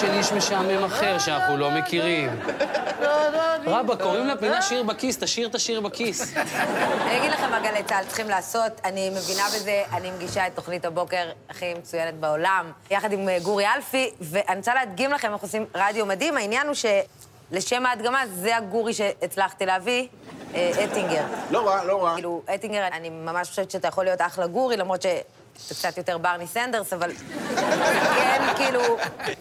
של 0.00 0.10
איש 0.10 0.32
משעמם 0.32 0.84
אחר 0.84 1.18
שאנחנו 1.18 1.56
לא 1.56 1.70
מכירים. 1.70 2.30
רבא, 3.66 3.96
קוראים 3.96 4.26
לפינה 4.26 4.62
שיר 4.62 4.82
בכיס, 4.82 5.18
תשאיר 5.18 5.48
את 5.48 5.54
השיר 5.54 5.80
בכיס. 5.80 6.36
אני 6.36 7.18
אגיד 7.18 7.30
לכם 7.32 7.50
מה 7.50 7.60
גלי 7.60 7.82
צה"ל 7.82 8.04
צריכים 8.04 8.28
לעשות, 8.28 8.72
אני 8.84 9.10
מבינה 9.10 9.46
בזה, 9.54 9.84
אני 9.92 10.10
מגישה 10.10 10.46
את 10.46 10.52
תוכנית 10.54 10.84
הבוקר 10.84 11.30
הכי 11.50 11.74
מצוינת 11.74 12.14
בעולם, 12.14 12.72
יחד 12.90 13.12
עם 13.12 13.28
אה, 13.28 13.38
גורי 13.42 13.66
אלפי, 13.66 14.10
ואני 14.20 14.58
רוצה 14.58 14.74
להדגים 14.74 15.10
לכם, 15.12 15.32
אנחנו 15.32 15.46
עושים 15.46 15.66
רדיו 15.74 16.06
מדהים, 16.06 16.36
העניין 16.36 16.66
הוא 16.66 16.74
שלשם 16.74 17.86
ההדגמה, 17.86 18.22
זה 18.26 18.56
הגורי 18.56 18.94
שהצלחתי 18.94 19.66
להביא, 19.66 20.06
אה, 20.54 20.84
אטינגר. 20.84 21.24
לא 21.50 21.68
רע, 21.68 21.84
לא 21.84 22.04
רע. 22.04 22.14
כאילו, 22.14 22.42
אטינגר, 22.54 22.86
אני 22.92 23.10
ממש 23.10 23.48
חושבת 23.48 23.70
שאתה 23.70 23.88
יכול 23.88 24.04
להיות 24.04 24.20
אחלה 24.20 24.46
גורי, 24.46 24.76
למרות 24.76 25.02
שאתה 25.02 25.74
קצת 25.74 25.98
יותר 25.98 26.18
ברני 26.18 26.46
סנדרס, 26.46 26.92
אבל 26.92 27.12
כן, 28.16 28.42
כאילו, 28.56 28.80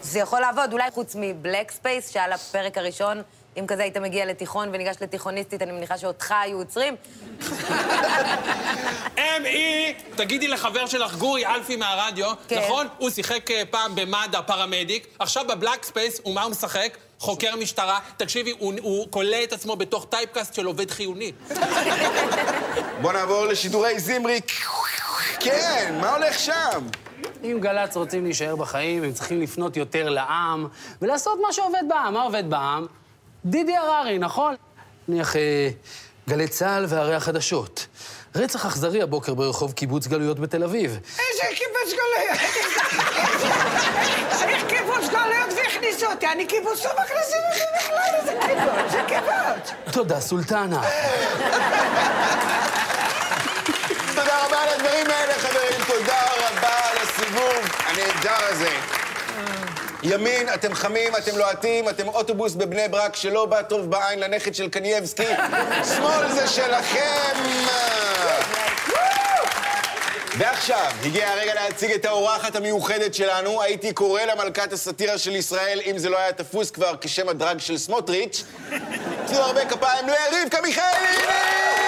זה 0.01 0.19
יכול 0.19 0.39
לעבוד, 0.39 0.73
אולי 0.73 0.91
חוץ 0.91 1.15
מבלק 1.19 1.71
ספייס, 1.71 2.09
שעל 2.09 2.33
הפרק 2.33 2.77
הראשון, 2.77 3.21
אם 3.59 3.67
כזה 3.67 3.81
היית 3.83 3.97
מגיע 3.97 4.25
לתיכון 4.25 4.69
וניגש 4.73 4.95
לתיכוניסטית, 5.01 5.61
אני 5.61 5.71
מניחה 5.71 5.97
שאותך 5.97 6.33
היו 6.41 6.57
עוצרים. 6.57 6.95
אמי, 9.17 9.93
תגידי 10.15 10.47
לחבר 10.47 10.85
שלך, 10.85 11.15
גורי 11.15 11.45
אלפי 11.45 11.75
מהרדיו, 11.75 12.33
כן. 12.47 12.59
נכון? 12.59 12.87
הוא 12.97 13.09
שיחק 13.09 13.51
אה, 13.51 13.63
פעם 13.69 13.95
במד"א 13.95 14.41
פרמדיק, 14.41 15.07
עכשיו 15.19 15.45
בבלק 15.47 15.83
ספייס, 15.83 16.21
ומה 16.25 16.43
הוא 16.43 16.51
משחק? 16.51 16.97
חוקר 17.19 17.55
משטרה. 17.55 17.99
תקשיבי, 18.17 18.53
הוא, 18.59 18.73
הוא 18.81 19.07
כולא 19.09 19.37
את 19.43 19.53
עצמו 19.53 19.75
בתוך 19.75 20.05
typecast 20.09 20.53
של 20.53 20.65
עובד 20.65 20.91
חיוני. 20.91 21.31
בוא 23.01 23.13
נעבור 23.13 23.45
לשידורי 23.45 23.99
זמרי. 23.99 24.39
כן, 25.39 25.97
מה 26.01 26.15
הולך 26.15 26.39
שם? 26.39 26.87
אם 27.43 27.57
גל"צ 27.61 27.97
רוצים 27.97 28.23
להישאר 28.23 28.55
בחיים, 28.55 29.03
הם 29.03 29.13
צריכים 29.13 29.41
לפנות 29.41 29.77
יותר 29.77 30.09
לעם 30.09 30.67
ולעשות 31.01 31.39
מה 31.47 31.53
שעובד 31.53 31.83
בעם. 31.89 32.13
מה 32.13 32.21
עובד 32.21 32.49
בעם? 32.49 32.85
דידי 33.45 33.77
הררי, 33.77 34.19
נכון? 34.19 34.55
נניח 35.07 35.35
אה, 35.35 35.69
גלי 36.29 36.47
צה"ל 36.47 36.85
והרי 36.89 37.15
החדשות. 37.15 37.87
רצח 38.35 38.65
אכזרי 38.65 39.01
הבוקר 39.01 39.33
ברחוב 39.33 39.71
קיבוץ 39.71 40.07
גלויות 40.07 40.39
בתל 40.39 40.63
אביב. 40.63 40.91
איזה 40.91 41.43
קיבוץ 41.55 41.93
גלויות? 41.93 42.39
איך 44.41 44.63
קיבוץ 44.67 45.09
גלויות 45.09 45.53
והכניסו 45.55 46.05
אותי? 46.05 46.27
אני 46.27 46.45
קיבוץ 46.45 46.85
לא 46.85 46.91
מכניסים 47.03 47.39
אותי 47.51 47.63
בכלל, 47.77 48.15
איזה 48.19 48.33
קיבוץ? 48.41 48.91
זה 48.91 49.01
קיבוץ. 49.07 49.93
תודה, 49.93 50.19
סולטנה. 50.21 50.81
תודה 54.15 54.45
רבה 54.45 54.57
על 54.63 54.69
הדברים 54.69 55.05
האלה, 55.09 55.33
חברים. 55.33 55.83
תודה 55.87 56.21
רבה 56.37 56.75
על 56.91 56.97
הסיבוב 56.97 57.69
הנהדר 57.85 58.45
הזה. 58.49 58.96
ימין, 60.03 60.53
אתם 60.53 60.73
חמים, 60.73 61.15
אתם 61.15 61.37
לוהטים, 61.37 61.89
אתם 61.89 62.07
אוטובוס 62.07 62.55
בבני 62.55 62.87
ברק 62.87 63.15
שלא 63.15 63.45
בא 63.45 63.61
טוב 63.61 63.91
בעין 63.91 64.19
לנכד 64.19 64.55
של 64.55 64.69
קנייבסקי. 64.69 65.33
שמאל 65.95 66.31
זה 66.31 66.47
שלכם! 66.47 67.43
ועכשיו, 70.37 70.91
הגיע 71.05 71.29
הרגע 71.29 71.53
להציג 71.53 71.91
את 71.91 72.05
האורחת 72.05 72.55
המיוחדת 72.55 73.13
שלנו. 73.13 73.61
הייתי 73.61 73.93
קורא 73.93 74.21
לה 74.21 74.35
מלכת 74.35 74.73
הסאטירה 74.73 75.17
של 75.17 75.35
ישראל, 75.35 75.79
אם 75.85 75.97
זה 75.97 76.09
לא 76.09 76.17
היה 76.17 76.33
תפוס 76.33 76.71
כבר 76.71 76.95
כשם 77.01 77.29
הדרג 77.29 77.59
של 77.59 77.77
סמוטריץ'. 77.77 78.43
תנו 79.27 79.37
הרבה 79.37 79.65
כפיים 79.65 80.05
לרבקה 80.07 80.61
מיכאלי! 80.61 81.86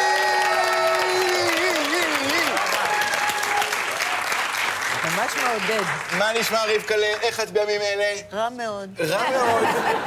ממש 5.35 5.43
מעודד. 5.43 5.83
מה 6.17 6.31
נשמע, 6.39 6.59
רבקלה? 6.75 7.07
איך 7.21 7.39
את 7.39 7.49
בימים 7.51 7.81
אלה? 7.81 8.05
רע 8.33 8.49
מאוד. 8.49 8.89
רע 8.99 9.23
מאוד. 9.31 9.63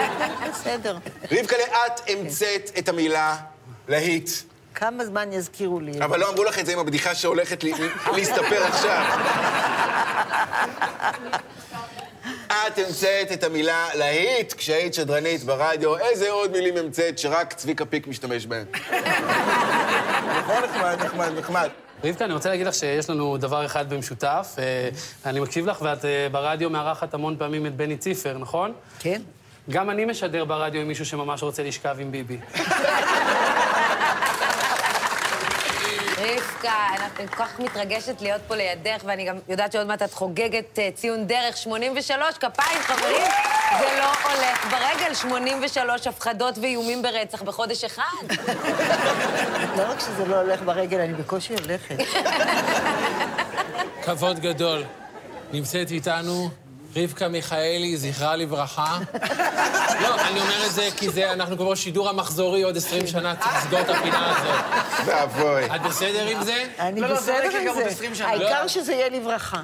בסדר. 0.50 0.96
רבקלה, 1.32 1.58
את 1.86 2.00
המצאת 2.08 2.70
את 2.78 2.88
המילה 2.88 3.36
להיט. 3.88 4.30
כמה 4.74 5.04
זמן 5.04 5.32
יזכירו 5.32 5.80
לי? 5.80 5.92
אבל 6.04 6.20
לא 6.20 6.28
אמרו 6.28 6.44
לך 6.44 6.58
את 6.58 6.66
זה 6.66 6.72
עם 6.72 6.78
הבדיחה 6.78 7.14
שהולכת 7.14 7.64
לי- 7.64 7.72
להסתפר 8.12 8.64
עכשיו. 8.64 9.04
את 12.46 12.78
המצאת 12.78 13.32
את 13.32 13.44
המילה 13.44 13.88
להיט 13.94 14.52
כשהיית 14.52 14.94
שדרנית 14.94 15.44
ברדיו. 15.44 15.98
איזה 15.98 16.30
עוד 16.30 16.52
מילים 16.52 16.76
המצאת 16.76 17.18
שרק 17.18 17.52
צביקה 17.52 17.84
פיק 17.84 18.06
משתמש 18.06 18.46
בהן? 18.46 18.64
נכון, 20.38 20.62
נחמד, 20.64 20.96
נחמד, 21.04 21.30
נחמד. 21.38 21.68
רבקה, 22.04 22.24
אני 22.24 22.32
רוצה 22.32 22.48
להגיד 22.48 22.66
לך 22.66 22.74
שיש 22.74 23.10
לנו 23.10 23.36
דבר 23.36 23.66
אחד 23.66 23.94
במשותף. 23.94 24.56
אה, 24.58 24.88
אני 25.26 25.40
מקשיב 25.40 25.66
לך, 25.66 25.82
ואת 25.82 26.04
אה, 26.04 26.26
ברדיו 26.32 26.70
מארחת 26.70 27.14
המון 27.14 27.36
פעמים 27.38 27.66
את 27.66 27.76
בני 27.76 27.96
ציפר, 27.96 28.38
נכון? 28.38 28.72
כן? 28.98 29.22
גם 29.70 29.90
אני 29.90 30.04
משדר 30.04 30.44
ברדיו 30.44 30.80
עם 30.80 30.88
מישהו 30.88 31.06
שממש 31.06 31.42
רוצה 31.42 31.62
לשכב 31.62 31.96
עם 32.00 32.12
ביבי. 32.12 32.38
רבקה, 36.18 36.74
אני 37.16 37.28
כל 37.28 37.36
כך 37.36 37.60
מתרגשת 37.60 38.20
להיות 38.20 38.40
פה 38.48 38.54
לידך, 38.56 39.02
ואני 39.04 39.24
גם 39.24 39.36
יודעת 39.48 39.72
שעוד 39.72 39.86
מעט 39.86 40.02
את 40.02 40.12
חוגגת 40.12 40.78
אה, 40.78 40.88
ציון 40.94 41.26
דרך 41.26 41.56
83, 41.56 42.38
כפיים, 42.38 42.82
חברים. 42.82 43.26
זה 43.78 43.98
לא 43.98 44.12
הולך 44.30 44.66
ברגל, 44.70 45.14
83 45.14 46.06
הפחדות 46.06 46.58
ואיומים 46.58 47.02
ברצח 47.02 47.42
בחודש 47.42 47.84
אחד. 47.84 48.26
לא 49.76 49.82
רק 49.90 50.00
שזה 50.00 50.24
לא 50.26 50.36
הולך 50.40 50.60
ברגל, 50.62 51.00
אני 51.00 51.14
בקושי 51.14 51.54
הולכת. 51.54 51.96
כבוד 54.04 54.38
גדול. 54.40 54.84
נמצאת 55.52 55.90
איתנו 55.90 56.50
רבקה 56.96 57.28
מיכאלי, 57.28 57.96
זכרה 57.96 58.36
לברכה. 58.36 58.98
לא, 60.02 60.20
אני 60.28 60.40
אומר 60.40 60.66
את 60.66 60.72
זה 60.72 60.88
כי 60.96 61.10
זה, 61.10 61.32
אנחנו 61.32 61.56
כבר 61.56 61.74
שידור 61.74 62.08
המחזורי 62.08 62.62
עוד 62.62 62.76
20 62.76 63.06
שנה, 63.06 63.34
צריך 63.36 63.56
לסגור 63.56 63.80
את 63.80 63.88
הפינה 63.88 64.30
הזאת. 64.30 64.64
ואבוי. 65.04 65.66
את 65.76 65.82
בסדר 65.82 66.26
עם 66.26 66.42
זה? 66.42 66.64
אני 66.78 67.00
לא, 67.00 67.08
לא, 67.08 67.16
בסדר 67.16 67.48
גם 67.54 67.60
עם 67.60 67.68
עוד 67.68 67.76
זה. 67.76 67.86
20 67.86 68.14
שנה. 68.14 68.28
העיקר 68.28 68.62
לא. 68.62 68.68
שזה 68.68 68.92
יהיה 68.92 69.08
לברכה. 69.08 69.60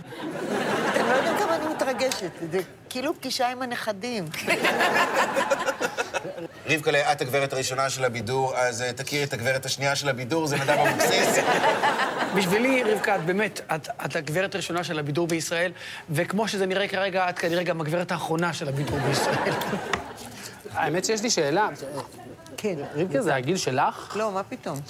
אתם 1.08 1.16
לא 1.16 1.28
יודעים 1.28 1.46
כמה 1.46 1.56
אני 1.56 1.74
מתרגשת. 1.74 2.30
זה 2.52 2.58
כאילו 2.88 3.14
פגישה 3.14 3.48
עם 3.48 3.62
הנכדים. 3.62 4.24
רבקלה, 6.66 7.12
את 7.12 7.20
הגברת 7.20 7.52
הראשונה 7.52 7.90
של 7.90 8.04
הבידור, 8.04 8.56
אז 8.56 8.82
אה, 8.82 8.92
תכירי 8.92 9.24
את 9.24 9.32
הגברת 9.32 9.66
השנייה 9.66 9.96
של 9.96 10.08
הבידור, 10.08 10.46
זה 10.46 10.56
נדב 10.56 10.70
אבוקסיס. 10.70 11.38
בשבילי, 12.36 12.82
רבקה, 12.82 13.16
את 13.16 13.24
באמת, 13.24 13.60
את, 13.74 13.88
את 14.04 14.16
הגברת 14.16 14.54
הראשונה 14.54 14.84
של 14.84 14.98
הבידור 14.98 15.26
בישראל, 15.26 15.72
וכמו 16.10 16.48
שזה 16.48 16.66
נראה 16.66 16.88
כרגע, 16.88 17.30
את 17.30 17.38
כנראה 17.38 17.62
גם 17.62 17.80
הגברת 17.80 18.12
האחרונה 18.12 18.52
של 18.52 18.68
הבידור 18.68 18.98
בישראל. 18.98 19.52
האמת 20.72 21.04
שיש 21.04 21.22
לי 21.22 21.30
שאלה. 21.30 21.68
כן. 22.56 22.74
רבקה, 22.94 23.22
זה 23.22 23.34
הגיל 23.34 23.56
שלך? 23.56 24.16
לא, 24.16 24.32
מה 24.32 24.42
פתאום? 24.42 24.80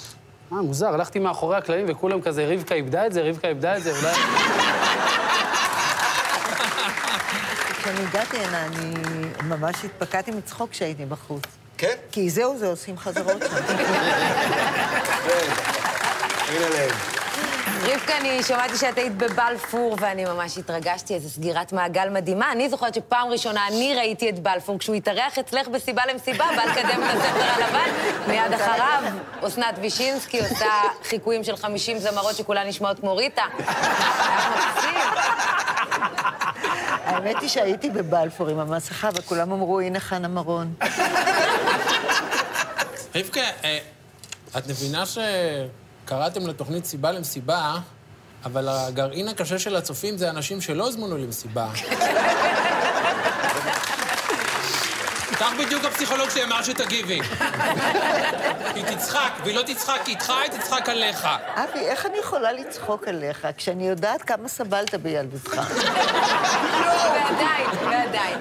אה, 0.53 0.61
מוזר, 0.61 0.93
הלכתי 0.93 1.19
מאחורי 1.19 1.57
הקלעים 1.57 1.85
וכולם 1.89 2.21
כזה, 2.21 2.47
רבקה 2.47 2.75
איבדה 2.75 3.05
את 3.05 3.13
זה, 3.13 3.21
רבקה 3.21 3.47
איבדה 3.47 3.77
את 3.77 3.83
זה, 3.83 3.91
אולי... 3.91 4.13
כשאני 7.81 7.99
הגעתי 8.09 8.37
הנה, 8.37 8.65
אני 8.65 8.93
ממש 9.43 9.75
התפקעתי 9.85 10.31
מצחוק 10.31 10.71
כשהייתי 10.71 11.05
בחוץ. 11.05 11.43
כן? 11.77 11.95
כי 12.11 12.29
זהו 12.29 12.57
זה, 12.57 12.67
עושים 12.67 12.97
חזרות 12.97 13.41
שם. 13.41 13.75
להם. 16.73 16.89
רבקה, 17.83 18.17
אני 18.17 18.43
שמעתי 18.43 18.77
שאת 18.77 18.97
היית 18.97 19.17
בבלפור, 19.17 19.97
ואני 19.99 20.25
ממש 20.25 20.57
התרגשתי, 20.57 21.13
איזו 21.13 21.29
סגירת 21.29 21.73
מעגל 21.73 22.09
מדהימה. 22.09 22.51
אני 22.51 22.69
זוכרת 22.69 22.93
שפעם 22.93 23.27
ראשונה 23.27 23.67
אני 23.67 23.95
ראיתי 23.95 24.29
את 24.29 24.39
בלפור 24.39 24.79
כשהוא 24.79 24.95
התארח 24.95 25.39
אצלך 25.39 25.67
בסיבה 25.67 26.01
למסיבה, 26.13 26.45
בא 26.55 26.63
לקדם 26.63 27.03
את 27.03 27.15
הספר 27.15 27.63
הלבן. 27.63 27.89
מיד 28.27 28.53
אחריו, 28.53 29.03
אסנת 29.47 29.75
וישינסקי 29.81 30.39
עושה 30.39 30.71
חיקויים 31.03 31.43
של 31.43 31.55
50 31.55 31.99
זמרות 31.99 32.35
שכולן 32.35 32.67
נשמעות 32.67 32.99
כמו 32.99 33.15
ריטה. 33.15 33.43
היה 33.57 34.49
מקסים. 34.55 35.28
האמת 37.19 37.41
היא 37.41 37.49
שהייתי 37.49 37.89
בבלפור 37.89 38.49
עם 38.49 38.59
המסכה, 38.59 39.09
וכולם 39.15 39.51
אמרו, 39.51 39.79
הנה 39.79 39.99
חנה 39.99 40.27
מרון. 40.27 40.73
רבקה, 43.15 43.41
אה, 43.63 43.79
את 44.57 44.67
מבינה 44.67 45.03
שקראתם 45.05 46.47
לתוכנית 46.47 46.85
סיבה 46.85 47.11
למסיבה, 47.11 47.75
אבל 48.45 48.67
הגרעין 48.69 49.27
הקשה 49.27 49.59
של 49.59 49.75
הצופים 49.75 50.17
זה 50.17 50.29
אנשים 50.29 50.61
שלא 50.61 50.85
הוזמנו 50.85 51.17
למסיבה. 51.17 51.67
כך 55.39 55.53
בדיוק 55.59 55.85
הפסיכולוג 55.85 56.29
שלי 56.29 56.43
אמר 56.43 56.63
שתגיבי. 56.63 57.19
היא 58.75 58.85
תצחק, 58.95 59.31
והיא 59.43 59.55
לא 59.55 59.61
תצחק 59.61 60.01
איתך, 60.07 60.33
היא 60.43 60.59
תצחק 60.59 60.89
עליך. 60.89 61.27
אבי, 61.55 61.79
איך 61.79 62.05
אני 62.05 62.17
יכולה 62.17 62.51
לצחוק 62.51 63.07
עליך 63.07 63.47
כשאני 63.57 63.87
יודעת 63.87 64.21
כמה 64.21 64.47
סבלת 64.47 64.95
בילדותך? 64.95 65.61
ועדיין, 67.13 67.69
ועדיין. 67.81 68.39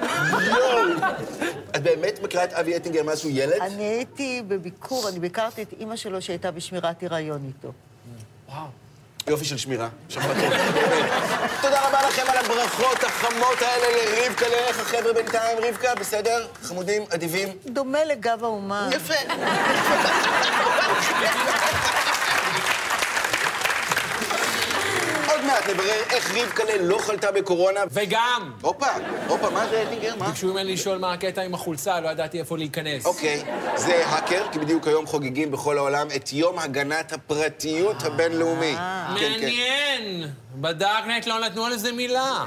את 1.76 1.82
באמת 1.82 2.22
מכירה 2.22 2.44
את 2.44 2.52
אבי 2.52 2.76
אטינגר 2.76 3.02
מאז 3.02 3.18
שהוא 3.18 3.32
ילד? 3.34 3.52
אני 3.60 3.82
הייתי 3.82 4.42
בביקור, 4.48 5.08
אני 5.08 5.18
ביקרתי 5.18 5.62
את 5.62 5.72
אימא 5.80 5.96
שלו 5.96 6.22
שהייתה 6.22 6.50
בשמירת 6.50 7.02
הריון 7.02 7.44
איתו. 7.46 7.72
יופי 9.26 9.44
של 9.44 9.56
שמירה. 9.56 9.88
תודה 11.62 11.88
רבה 11.88 12.02
לכם 12.08 12.22
על 12.28 12.44
הברכות 12.44 13.04
החמות 13.04 13.62
האלה 13.62 13.86
לרבקה. 13.96 14.48
לאיך 14.48 14.80
החבר'ה 14.80 15.12
בינתיים, 15.12 15.58
רבקה? 15.62 15.94
בסדר? 15.94 16.46
חמודים, 16.62 17.02
אדיבים? 17.14 17.48
דומה 17.66 18.04
לגב 18.04 18.44
האומה. 18.44 18.88
יפה. 18.92 19.14
מעט 25.58 25.70
נברר 25.70 26.02
איך 26.10 26.34
רבקלה 26.36 26.76
לא 26.80 26.98
חלתה 26.98 27.32
בקורונה. 27.32 27.80
וגם, 27.90 28.52
הופה, 28.60 28.86
הופה, 29.28 29.50
מה 29.50 29.66
זה 29.68 29.82
אטינגר? 29.82 30.16
מה? 30.16 30.26
ביקשו 30.26 30.46
ממני 30.52 30.72
לשאול 30.72 30.98
מה 30.98 31.12
הקטע 31.12 31.42
עם 31.42 31.54
החולצה, 31.54 32.00
לא 32.00 32.08
ידעתי 32.08 32.38
איפה 32.38 32.58
להיכנס. 32.58 33.06
אוקיי, 33.06 33.44
זה 33.76 34.06
האקר, 34.06 34.44
כי 34.52 34.58
בדיוק 34.58 34.86
היום 34.86 35.06
חוגגים 35.06 35.50
בכל 35.50 35.78
העולם 35.78 36.06
את 36.16 36.32
יום 36.32 36.58
הגנת 36.58 37.12
הפרטיות 37.12 38.02
הבינלאומי. 38.02 38.74
כן, 38.74 39.20
כן. 39.20 39.30
מעניין. 39.40 40.30
בדארקנט 40.54 41.26
לא 41.26 41.40
נתנו 41.40 41.64
על 41.64 41.76
זה 41.76 41.92
מילה. 41.92 42.44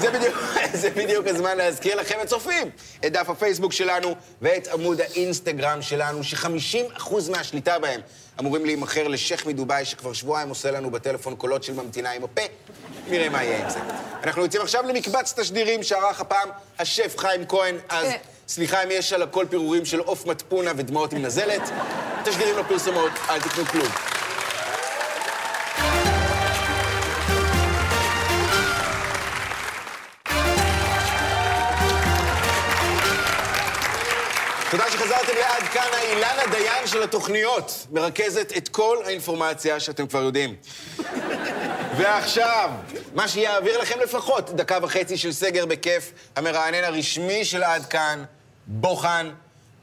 זה 0.00 0.10
בדיוק, 0.10 0.34
זה 0.82 0.90
בדיוק 0.90 1.26
הזמן 1.26 1.56
להזכיר 1.56 1.96
לכם 1.96 2.18
הצופים 2.22 2.70
את 3.06 3.12
דף 3.12 3.28
הפייסבוק 3.28 3.72
שלנו 3.72 4.14
ואת 4.42 4.68
עמוד 4.68 5.00
האינסטגרם 5.00 5.82
שלנו, 5.82 6.24
ש-50% 6.24 7.14
מהשליטה 7.30 7.78
בהם 7.78 8.00
אמורים 8.40 8.64
להימכר 8.64 9.08
לשייח' 9.08 9.46
מדובאי, 9.46 9.84
שכבר 9.84 10.12
שבועיים 10.12 10.48
עושה 10.48 10.70
לנו 10.70 10.90
בטלפון 10.90 11.36
קולות 11.36 11.64
של 11.64 11.72
ממתינה 11.72 12.10
עם 12.10 12.24
הפה. 12.24 12.42
נראה 13.08 13.28
מה 13.28 13.44
יהיה 13.44 13.64
עם 13.64 13.70
זה. 13.70 13.78
אנחנו 14.24 14.42
יוצאים 14.42 14.62
עכשיו 14.62 14.82
למקבץ 14.88 15.34
תשדירים 15.36 15.82
שערך 15.82 16.20
הפעם 16.20 16.48
השף 16.78 17.18
חיים 17.18 17.46
כהן, 17.46 17.76
אז 17.88 18.06
כן. 18.08 18.16
סליחה 18.48 18.82
אם 18.82 18.88
יש 18.90 19.12
על 19.12 19.22
הכל 19.22 19.46
פירורים 19.50 19.84
של 19.84 19.98
עוף 19.98 20.26
מטפונה 20.26 20.72
ודמעות 20.76 21.12
עם 21.12 21.22
נזלת. 21.22 21.70
תשדירים 22.24 22.58
לפרסומות, 22.58 23.12
אל 23.28 23.40
תקנו 23.40 23.64
כלום. 23.64 24.15
תודה 34.70 34.90
שחזרתם 34.90 35.32
לעד 35.40 35.62
כאן, 35.62 35.88
האילנה 35.92 36.42
דיין 36.50 36.86
של 36.86 37.02
התוכניות, 37.02 37.86
מרכזת 37.92 38.52
את 38.56 38.68
כל 38.68 38.96
האינפורמציה 39.04 39.80
שאתם 39.80 40.06
כבר 40.06 40.22
יודעים. 40.22 40.54
ועכשיו, 41.96 42.70
מה 43.14 43.28
שיעביר 43.28 43.78
לכם 43.78 44.00
לפחות 44.00 44.50
דקה 44.50 44.78
וחצי 44.82 45.16
של 45.16 45.32
סגר 45.32 45.66
בכיף, 45.66 46.12
המרענן 46.36 46.84
הרשמי 46.84 47.44
של 47.44 47.62
עד 47.62 47.86
כאן, 47.86 48.24
בוחן 48.66 49.30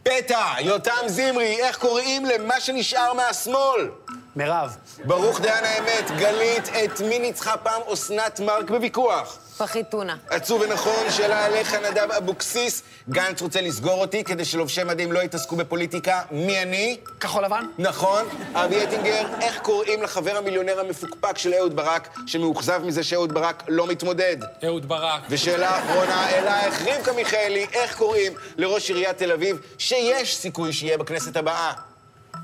פתע, 0.04 0.46
יותם 0.60 1.08
זמרי, 1.08 1.60
איך 1.60 1.78
קוראים 1.78 2.26
למה 2.26 2.60
שנשאר 2.60 3.14
מהשמאל? 3.14 3.90
מירב, 4.36 4.78
ברוך 5.06 5.42
דיין 5.42 5.66
האמת, 5.66 6.12
גלית, 6.18 6.70
את 6.70 7.02
מי 7.02 7.20
ניצחה 7.20 7.58
פעם 7.58 7.82
אסנת 7.94 8.40
מארק 8.40 8.70
בוויכוח? 8.70 9.38
פחית 9.58 9.90
טונה. 9.90 10.16
עצוב 10.30 10.62
ונכון, 10.62 11.12
שאלה 11.12 11.46
עליך, 11.46 11.74
נדב 11.74 12.12
אבוקסיס. 12.12 12.84
גנץ 13.10 13.42
רוצה 13.42 13.62
לסגור 13.62 14.02
אותי 14.02 14.24
כדי 14.24 14.46
שלובשי 14.46 14.84
מדים 14.84 15.12
לא 15.12 15.20
יתעסקו 15.20 15.56
בפוליטיקה. 15.56 16.22
מי 16.32 16.62
אני? 16.62 16.98
כחול 17.20 17.46
לבן? 17.46 17.66
נכון, 17.78 18.26
אבי 18.54 18.84
אטינגר, 18.84 19.26
איך 19.42 19.60
קוראים 19.60 20.04
לחבר 20.04 20.38
המיליונר 20.38 20.80
המפוקפק 20.80 21.38
של 21.38 21.54
אהוד 21.54 21.76
ברק, 21.76 22.10
שמאוכזב 22.28 22.82
מזה 22.86 23.04
שאהוד 23.04 23.34
ברק 23.34 23.64
לא 23.68 23.88
מתמודד? 23.88 24.38
אהוד 24.66 24.88
ברק. 24.88 25.22
ושאלה 25.30 25.80
אחרונה 25.80 26.30
אלייך, 26.30 26.82
רבקה 26.88 27.12
מיכאלי, 27.14 27.66
איך 27.74 27.98
קוראים 27.98 28.34
לראש 28.58 28.90
עיריית 28.90 29.18
תל 29.18 29.32
אביב, 29.32 29.60
שיש 29.78 30.36
סיכוי 30.36 30.74
שיהיה 30.74 30.98
בכנסת 30.98 31.38
הבאה? 31.38 31.93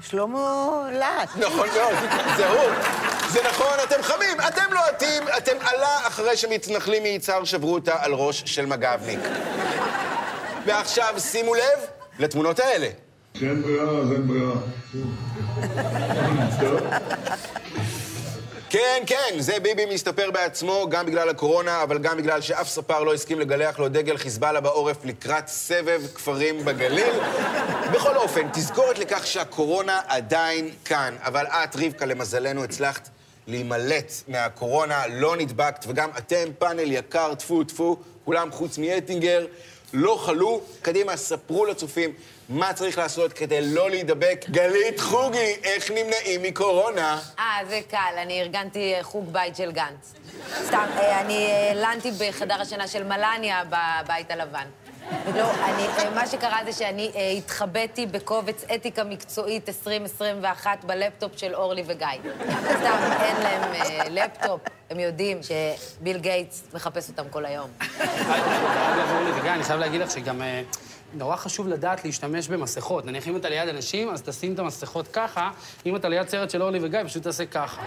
שלמה 0.01 0.79
להט. 0.91 1.29
נכון 1.35 1.67
מאוד, 1.75 1.93
זה 2.38 2.47
הוא. 2.49 2.71
זה 3.29 3.39
נכון, 3.49 3.77
אתם 3.83 4.03
חמים, 4.03 4.38
אתם 4.47 4.73
לוהטים, 4.73 5.23
אתם 5.38 5.55
עלה 5.62 6.07
אחרי 6.07 6.38
שמתנחלים 6.38 7.03
מיצהר 7.03 7.43
שברו 7.43 7.73
אותה 7.73 7.95
על 7.99 8.13
ראש 8.13 8.43
של 8.45 8.65
מג"בניק. 8.65 9.19
ועכשיו 10.65 11.13
שימו 11.17 11.55
לב 11.55 11.79
לתמונות 12.19 12.59
האלה. 12.59 12.88
שאין 13.33 13.62
ברירה, 13.62 13.89
אז 14.01 14.12
אין 14.12 14.27
ברירה. 14.27 14.53
כן, 18.69 19.03
כן, 19.08 19.36
זה 19.39 19.60
ביבי 19.60 19.86
מסתפר 19.86 20.32
בעצמו, 20.32 20.88
גם 20.89 21.05
בגלל 21.05 21.29
הקורונה, 21.29 21.84
אבל 21.84 21.97
גם 21.97 22.17
בגלל 22.17 22.41
שאף 22.41 22.69
ספר 22.69 23.03
לא 23.03 23.13
הסכים 23.13 23.39
לגלח 23.39 23.79
לו 23.79 23.89
דגל 23.89 24.17
חיזבאללה 24.17 24.62
בעורף 24.62 25.05
לקראת 25.05 25.47
סבב 25.47 26.01
כפרים 26.15 26.65
בגליל. 26.65 27.13
בכל 27.93 28.15
אופן, 28.15 28.49
תזכורת 28.53 28.99
לכך 28.99 29.27
שהקורונה 29.27 30.01
עדיין 30.08 30.69
כאן, 30.86 31.15
אבל 31.19 31.45
את, 31.47 31.75
רבקה, 31.75 32.05
למזלנו, 32.05 32.63
הצלחת 32.63 33.10
להימלט 33.47 34.12
מהקורונה, 34.27 35.08
לא 35.08 35.36
נדבקת, 35.38 35.86
וגם 35.88 36.10
אתם, 36.17 36.45
פאנל 36.60 36.91
יקר, 36.91 37.36
טפו 37.36 37.63
טפו, 37.63 37.97
כולם 38.25 38.51
חוץ 38.51 38.77
מאטינגר, 38.77 39.45
לא 39.93 40.19
חלו. 40.25 40.62
קדימה, 40.82 41.17
ספרו 41.17 41.65
לצופים 41.65 42.13
מה 42.49 42.73
צריך 42.73 42.97
לעשות 42.97 43.33
כדי 43.33 43.62
לא 43.62 43.89
להידבק. 43.89 44.45
גלית 44.49 44.99
חוגי, 44.99 45.55
איך 45.63 45.91
נמנעים 45.91 46.43
מקורונה? 46.43 47.19
אה, 47.39 47.59
זה 47.69 47.79
קל, 47.89 47.97
אני 48.17 48.41
ארגנתי 48.41 48.93
אה, 48.95 49.03
חוג 49.03 49.33
בית 49.33 49.55
של 49.55 49.71
גנץ. 49.71 50.13
סתם, 50.65 50.85
אה, 50.97 51.21
אני 51.21 51.47
אה, 51.47 51.71
לנתי 51.75 52.12
בחדר 52.12 52.62
השינה 52.62 52.88
של 52.88 53.03
מלניה 53.03 53.63
בבית 53.63 54.31
הלבן. 54.31 54.65
לא, 55.35 55.51
אני, 55.65 55.88
מה 56.15 56.27
שקרה 56.27 56.57
זה 56.65 56.73
שאני 56.73 57.12
התחבאתי 57.38 58.05
בקובץ 58.05 58.63
אתיקה 58.75 59.03
מקצועית 59.03 59.69
2021 59.69 60.83
בלפטופ 60.83 61.31
של 61.38 61.55
אורלי 61.55 61.83
וגיא. 61.85 62.07
סתם, 62.79 62.97
אין 63.21 63.35
להם 63.43 63.71
לפטופ, 64.09 64.62
הם 64.89 64.99
יודעים 64.99 65.39
שביל 65.43 66.17
גייטס 66.17 66.63
מחפש 66.73 67.09
אותם 67.09 67.29
כל 67.29 67.45
היום. 67.45 67.69
אגב, 67.99 69.09
אורלי 69.12 69.31
וגיא, 69.39 69.51
אני 69.51 69.63
חייב 69.63 69.79
להגיד 69.79 70.01
לך 70.01 70.12
שגם 70.12 70.41
נורא 71.13 71.36
חשוב 71.36 71.67
לדעת 71.67 72.06
להשתמש 72.06 72.48
במסכות. 72.48 73.06
נניח, 73.06 73.28
אם 73.28 73.36
אתה 73.36 73.50
ליד 73.50 73.69
אנשים, 73.69 74.10
אז 74.10 74.22
תשים 74.22 74.54
את 74.54 74.60
המסכות 74.60 75.08
ככה, 75.08 75.52
אם 75.86 75.95
אתה 75.95 76.10
ליד 76.10 76.30
סרט 76.30 76.50
של 76.50 76.62
אורלי 76.62 76.80
וגיא, 76.82 77.04
פשוט 77.04 77.24
תעשה 77.24 77.45
ככה. 77.45 77.82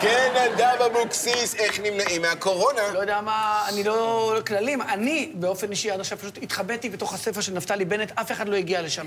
כן, 0.00 0.32
נדב 0.54 0.82
אבוקסיס, 0.86 1.54
איך 1.54 1.80
נמנעים 1.80 2.22
מהקורונה? 2.22 2.92
לא 2.94 2.98
יודע 2.98 3.20
מה, 3.20 3.64
אני 3.68 3.84
לא 3.84 4.34
כללים. 4.46 4.82
אני, 4.82 5.32
באופן 5.34 5.70
אישי, 5.70 5.90
עד 5.90 6.00
עכשיו 6.00 6.18
פשוט 6.18 6.38
התחבאתי 6.42 6.90
בתוך 6.90 7.14
הספר 7.14 7.40
של 7.40 7.52
נפתלי 7.52 7.84
בנט, 7.84 8.12
אף 8.14 8.32
אחד 8.32 8.48
לא 8.48 8.56
הגיע 8.56 8.82
לשם. 8.82 9.06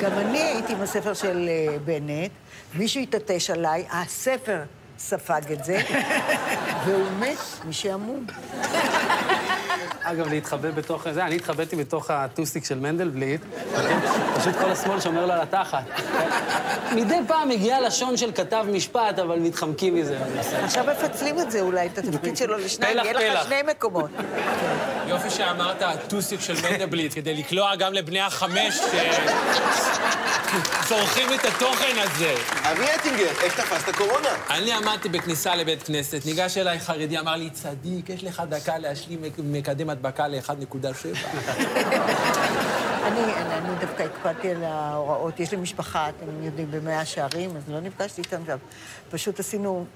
גם 0.00 0.12
אני 0.12 0.38
הייתי 0.38 0.72
עם 0.72 0.82
הספר 0.82 1.14
של 1.14 1.48
אה, 1.48 1.78
בנט, 1.84 2.30
מישהו 2.74 3.02
התעטש 3.02 3.50
עליי, 3.50 3.86
הספר 3.90 4.62
ספג 4.98 5.52
את 5.52 5.64
זה, 5.64 5.80
והוא 6.84 7.06
מת 7.20 7.38
משעמום. 7.68 8.26
אגב, 10.10 10.28
להתחבא 10.28 10.70
בתוך 10.70 11.10
זה, 11.10 11.24
אני 11.24 11.36
התחבאתי 11.36 11.76
בתוך 11.76 12.10
הטוסיק 12.10 12.64
של 12.64 12.78
מנדלבליט, 12.78 13.40
כן? 13.74 13.98
פשוט 14.40 14.54
כל 14.54 14.70
השמאל 14.70 15.00
שומר 15.00 15.26
לו 15.26 15.32
על 15.32 15.40
התחת. 15.40 15.82
מדי 16.94 17.18
פעם 17.26 17.48
מגיע 17.48 17.80
לשון 17.80 18.16
של 18.16 18.32
כתב 18.32 18.66
משפט, 18.72 19.18
אבל 19.18 19.38
מתחמקים 19.38 19.94
מזה. 19.94 20.18
עכשיו 20.64 20.84
מפצלים 20.92 21.38
את 21.38 21.50
זה 21.50 21.60
אולי, 21.60 21.86
את 21.86 21.98
התפקיד 21.98 22.36
שלו 22.36 22.58
לשניים, 22.58 22.98
פלח, 22.98 23.06
יהיה 23.06 23.34
לך. 23.34 23.46
שני 23.46 23.62
מקומות. 23.70 24.10
יופי 25.08 25.30
שאמרת 25.30 25.82
הטוסיק 25.82 26.40
של 26.40 26.54
מנדלבליט, 26.70 27.14
כדי 27.14 27.34
לקלוע 27.34 27.76
גם 27.76 27.92
לבני 27.92 28.20
החמש 28.20 28.80
שצורכים 30.52 31.28
את 31.34 31.44
התוכן 31.44 31.96
הזה. 31.98 32.34
אבי 32.62 32.84
אטינגר, 33.00 33.30
איך 33.42 33.60
תפסת 33.60 33.94
קורונה? 33.96 34.28
אני 34.50 34.72
עמדתי 34.72 35.08
בכניסה 35.08 35.54
לבית 35.56 35.82
כנסת, 35.82 36.20
ניגש 36.24 36.58
אליי 36.58 36.80
חרדי, 36.80 37.18
אמר 37.18 37.36
לי, 37.36 37.50
צדיק, 37.50 38.08
יש 38.10 38.24
לך 38.24 38.42
דקה 38.48 38.78
להשלים 38.78 39.22
מק- 39.22 39.38
מקדם 39.38 39.90
הדבקה 39.90 40.28
ל-1.7. 40.28 40.48
אני, 43.06 43.20
אני, 43.20 43.54
אני 43.54 43.74
דווקא 43.80 44.02
הקפדתי 44.02 44.50
על 44.50 44.64
ההוראות. 44.64 45.40
יש 45.40 45.50
לי 45.50 45.56
משפחה, 45.56 46.08
אתם 46.08 46.44
יודעים, 46.44 46.70
במאה 46.70 47.04
שערים, 47.04 47.56
אז 47.56 47.62
לא 47.68 47.80
נפגשתי 47.80 48.20
איתם 48.22 48.42
שם. 48.46 48.56
פשוט 49.10 49.40
עשינו 49.40 49.86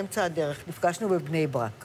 אמצע 0.00 0.24
הדרך, 0.24 0.58
נפגשנו 0.68 1.08
בבני 1.08 1.46
ברק. 1.46 1.84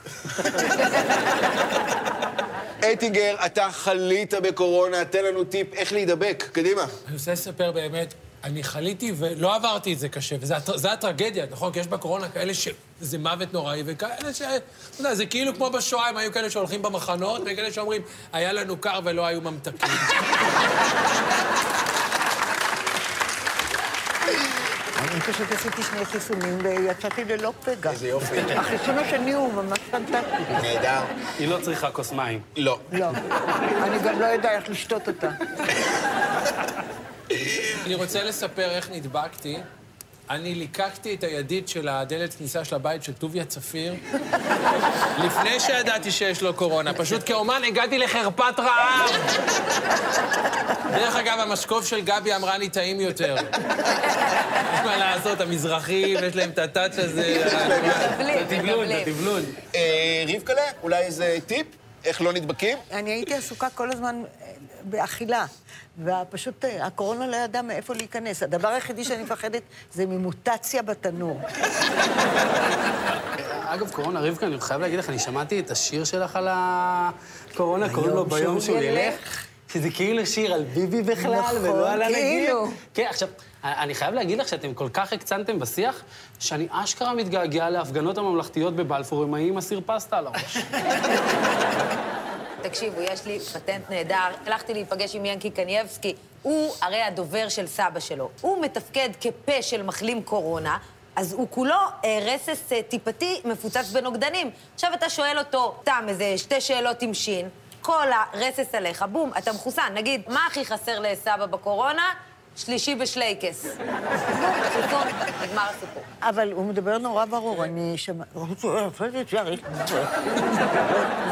אטינגר, 2.84 3.36
אתה 3.46 3.70
חלית 3.70 4.34
בקורונה, 4.34 5.04
תן 5.04 5.24
לנו 5.24 5.44
טיפ 5.44 5.74
איך 5.74 5.92
להידבק. 5.92 6.44
קדימה. 6.52 6.82
אני 7.06 7.16
רוצה 7.16 7.32
לספר 7.32 7.72
באמת, 7.72 8.14
אני 8.44 8.62
חליתי 8.62 9.12
ולא 9.16 9.54
עברתי 9.54 9.92
את 9.92 9.98
זה 9.98 10.08
קשה, 10.08 10.36
וזו 10.40 10.88
הטרגדיה, 10.88 11.46
נכון? 11.50 11.72
כי 11.72 11.80
יש 11.80 11.86
בקורונה 11.86 12.28
כאלה 12.28 12.52
שזה 12.54 13.18
מוות 13.18 13.52
נוראי, 13.52 13.82
וכאלה 13.86 14.34
ש... 14.34 14.42
אתה 14.42 14.60
יודע, 14.98 15.14
זה 15.14 15.26
כאילו 15.26 15.54
כמו 15.54 15.70
בשואה, 15.70 16.08
הם 16.08 16.16
היו 16.16 16.32
כאלה 16.32 16.50
שהולכים 16.50 16.82
במחנות, 16.82 17.42
וכאלה 17.42 17.72
שאומרים, 17.72 18.02
היה 18.32 18.52
לנו 18.52 18.76
קר 18.76 19.00
ולא 19.04 19.26
היו 19.26 19.40
ממתקים. 19.40 19.88
אני 25.20 25.32
פשוט 25.32 25.52
עשיתי 25.52 25.82
שני 25.82 26.04
חיסונים 26.04 26.58
ויצאתי 26.62 27.24
ללא 27.24 27.52
פגע. 27.64 27.90
איזה 27.90 28.08
יופי. 28.08 28.40
החיסון 28.40 28.98
השני 28.98 29.32
הוא 29.32 29.52
ממש 29.52 29.78
פנטסטי. 29.90 30.52
נהדר. 30.62 31.00
היא 31.38 31.48
לא 31.48 31.58
צריכה 31.62 31.90
כוס 31.90 32.12
מים. 32.12 32.40
לא. 32.56 32.78
לא. 32.92 33.06
אני 33.82 33.98
גם 34.04 34.20
לא 34.20 34.24
יודע 34.26 34.50
איך 34.52 34.68
לשתות 34.68 35.08
אותה. 35.08 35.28
אני 37.86 37.94
רוצה 37.94 38.24
לספר 38.24 38.70
איך 38.70 38.90
נדבקתי. 38.90 39.56
אני 40.30 40.54
ליקקתי 40.54 41.14
את 41.14 41.24
הידית 41.24 41.68
של 41.68 41.88
הדלת 41.88 42.34
כניסה 42.34 42.64
של 42.64 42.74
הבית 42.74 43.02
של 43.02 43.12
טוביה 43.12 43.44
צפיר 43.44 43.94
לפני 45.24 45.60
שידעתי 45.60 46.10
שיש 46.10 46.42
לו 46.42 46.54
קורונה. 46.54 46.94
פשוט 46.94 47.22
כאומן 47.26 47.62
הגעתי 47.66 47.98
לחרפת 47.98 48.54
רעב. 48.58 49.10
דרך 50.90 51.16
אגב, 51.16 51.38
המשקוף 51.38 51.86
של 51.86 52.00
גבי 52.00 52.34
אמרה 52.34 52.58
לי 52.58 52.68
טעים 52.68 53.00
יותר. 53.00 53.36
יש 54.74 54.80
מה 54.84 54.96
לעשות, 54.96 55.40
המזרחים, 55.40 56.18
יש 56.24 56.36
להם 56.36 56.50
את 56.50 56.58
הטאץ' 56.58 56.98
הזה. 56.98 57.44
מקבלים, 58.08 58.44
תבלון, 58.44 58.88
מקבלים. 58.88 59.04
תבלון. 59.04 59.42
אה, 59.74 60.24
רבקלה, 60.34 60.62
אולי 60.82 60.98
איזה 60.98 61.38
טיפ? 61.46 61.66
איך 62.04 62.22
לא 62.22 62.32
נדבקים? 62.32 62.78
אני 62.92 63.10
הייתי 63.10 63.34
עסוקה 63.34 63.70
כל 63.70 63.92
הזמן 63.92 64.22
אה, 64.42 64.52
באכילה, 64.82 65.46
ופשוט 66.04 66.64
אה, 66.64 66.86
הקורונה 66.86 67.26
לא 67.26 67.36
ידעה 67.36 67.62
מאיפה 67.62 67.94
להיכנס. 67.94 68.42
הדבר 68.42 68.68
היחידי 68.68 69.04
שאני 69.04 69.22
מפחדת 69.22 69.62
זה 69.92 70.06
ממוטציה 70.06 70.82
בתנור. 70.82 71.40
אגב, 73.64 73.90
קורונה, 73.90 74.20
רבקה, 74.20 74.46
אני 74.46 74.60
חייב 74.60 74.80
להגיד 74.80 74.98
לך, 74.98 75.08
אני 75.08 75.18
שמעתי 75.18 75.60
את 75.60 75.70
השיר 75.70 76.04
שלך 76.04 76.36
על 76.36 76.48
הקורונה, 76.50 77.92
קוראים 77.92 78.14
לו 78.14 78.26
ביום 78.26 78.60
שהוא 78.60 78.78
ילך. 78.78 79.46
שזה 79.72 79.90
כאילו 79.90 80.26
שיר 80.26 80.54
על 80.54 80.64
ביבי 80.64 81.02
בכלל, 81.02 81.38
נכון, 81.38 81.56
ולא 81.56 81.90
על 81.90 82.02
הנגיף. 82.02 82.20
כאילו. 82.20 82.70
כן, 82.94 83.06
עכשיו, 83.10 83.28
אני 83.64 83.94
חייב 83.94 84.14
להגיד 84.14 84.38
לך 84.38 84.48
שאתם 84.48 84.74
כל 84.74 84.88
כך 84.92 85.12
הקצנתם 85.12 85.58
בשיח, 85.58 86.02
שאני 86.40 86.66
אשכרה 86.70 87.14
מתגעגע 87.14 87.70
להפגנות 87.70 88.18
הממלכתיות 88.18 88.76
בבלפור 88.76 89.22
עם 89.22 89.34
האם 89.34 89.58
אסיר 89.58 89.80
פסטה 89.86 90.18
על 90.18 90.26
הראש. 90.26 90.56
תקשיבו, 92.62 93.00
יש 93.00 93.26
לי 93.26 93.40
פטנט 93.40 93.90
נהדר. 93.90 94.16
הלכתי 94.46 94.74
להיפגש 94.74 95.14
עם 95.14 95.24
ינקי 95.24 95.50
קנייבסקי. 95.50 96.14
הוא 96.42 96.74
הרי 96.82 97.02
הדובר 97.02 97.48
של 97.48 97.66
סבא 97.66 98.00
שלו. 98.00 98.30
הוא 98.40 98.62
מתפקד 98.62 99.08
כפה 99.20 99.62
של 99.62 99.82
מחלים 99.82 100.22
קורונה, 100.22 100.78
אז 101.16 101.32
הוא 101.32 101.46
כולו 101.50 101.74
אה, 102.04 102.18
רסס 102.22 102.72
אה, 102.72 102.82
טיפתי 102.82 103.40
מפוצץ 103.44 103.90
בנוגדנים. 103.92 104.50
עכשיו 104.74 104.90
אתה 104.94 105.10
שואל 105.10 105.38
אותו, 105.38 105.74
סתם 105.82 106.04
איזה 106.08 106.38
שתי 106.38 106.60
שאלות 106.60 107.02
עם 107.02 107.14
שין, 107.14 107.48
כל 107.82 108.06
הרסס 108.12 108.74
עליך, 108.74 109.04
בום, 109.12 109.30
אתה 109.38 109.52
מחוסן. 109.52 109.92
נגיד, 109.94 110.22
מה 110.28 110.40
הכי 110.46 110.64
חסר 110.64 111.00
לסבא 111.00 111.46
בקורונה? 111.46 112.02
שלישי 112.56 112.94
בשלייקס. 112.94 113.66
חיסון, 114.72 115.06
נגמר 115.42 115.62
הסיפור. 115.62 116.02
אבל 116.22 116.52
הוא 116.52 116.64
מדבר 116.64 116.98
נורא 116.98 117.24
ברור, 117.24 117.64
אני 117.64 117.98
שמע... 117.98 118.24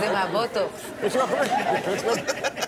זה 0.00 0.12
מהבוטוקס. 0.12 0.90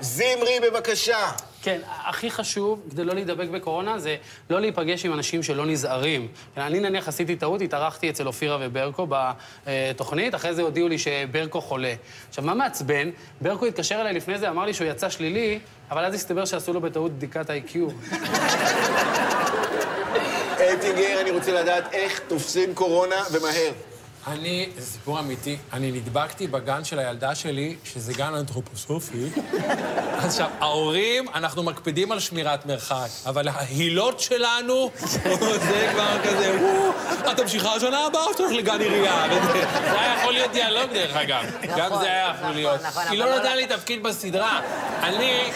זמרי, 0.00 0.60
בבקשה. 0.62 1.30
כן, 1.62 1.80
הכי 1.88 2.30
חשוב, 2.30 2.82
כדי 2.90 3.04
לא 3.04 3.14
להידבק 3.14 3.48
בקורונה, 3.48 3.98
זה 3.98 4.16
לא 4.50 4.60
להיפגש 4.60 5.04
עם 5.04 5.12
אנשים 5.12 5.42
שלא 5.42 5.66
נזהרים. 5.66 6.28
אני 6.56 6.80
נניח 6.80 7.08
עשיתי 7.08 7.36
טעות, 7.36 7.60
התארחתי 7.60 8.10
אצל 8.10 8.26
אופירה 8.26 8.58
וברקו 8.60 9.06
בתוכנית, 9.66 10.34
אחרי 10.34 10.54
זה 10.54 10.62
הודיעו 10.62 10.88
לי 10.88 10.98
שברקו 10.98 11.60
חולה. 11.60 11.94
עכשיו, 12.28 12.44
מה 12.44 12.54
מעצבן? 12.54 13.10
ברקו 13.40 13.66
התקשר 13.66 14.00
אליי 14.00 14.12
לפני 14.12 14.38
זה, 14.38 14.48
אמר 14.48 14.64
לי 14.64 14.74
שהוא 14.74 14.88
יצא 14.88 15.08
שלילי, 15.08 15.58
אבל 15.90 16.04
אז 16.04 16.14
הסתבר 16.14 16.44
שעשו 16.44 16.72
לו 16.72 16.80
בטעות 16.80 17.12
בדיקת 17.12 17.50
IQ. 17.50 17.76
אטינגר, 20.74 21.20
אני 21.20 21.30
רוצה 21.30 21.52
לדעת 21.52 21.92
איך 21.92 22.20
תופסים 22.28 22.74
קורונה 22.74 23.16
ומהר. 23.32 23.93
אני, 24.26 24.68
זה 24.78 24.86
סיפור 24.86 25.20
אמיתי, 25.20 25.56
אני 25.72 25.92
נדבקתי 25.92 26.46
בגן 26.46 26.84
של 26.84 26.98
הילדה 26.98 27.34
שלי, 27.34 27.76
שזה 27.84 28.12
גן 28.12 28.34
אנתרופוסופי. 28.34 29.26
עכשיו, 30.24 30.50
ההורים, 30.60 31.28
אנחנו 31.34 31.62
מקפידים 31.62 32.12
על 32.12 32.20
שמירת 32.20 32.66
מרחק, 32.66 33.08
אבל 33.26 33.48
ההילות 33.48 34.20
שלנו, 34.20 34.90
זה 34.96 35.90
כבר 35.92 36.22
כזה, 36.24 36.56
"וואו, 36.60 36.90
את 37.32 37.40
ממשיכה 37.40 37.74
השנה 37.74 38.06
הבאה 38.06 38.24
או 38.24 38.32
שאתה 38.32 38.42
הולך 38.42 38.56
לגן 38.56 38.80
עירייה? 38.80 39.26
זה 39.90 40.00
היה 40.00 40.16
יכול 40.20 40.32
להיות 40.32 40.52
דיאלוג, 40.52 40.92
דרך 40.92 41.16
אגב. 41.16 41.44
גם 41.76 41.90
זה 42.00 42.06
היה 42.06 42.24
יכול 42.24 42.40
נכון, 42.42 42.54
להיות. 42.54 42.82
נכון, 42.82 43.02
אבל 43.06 43.16
לא 43.16 43.26
לא 43.26 43.38
נתן 43.38 43.56
לי 43.56 43.66
תפקיד 43.66 44.02
בסדרה. 44.02 44.60
אני... 45.02 45.50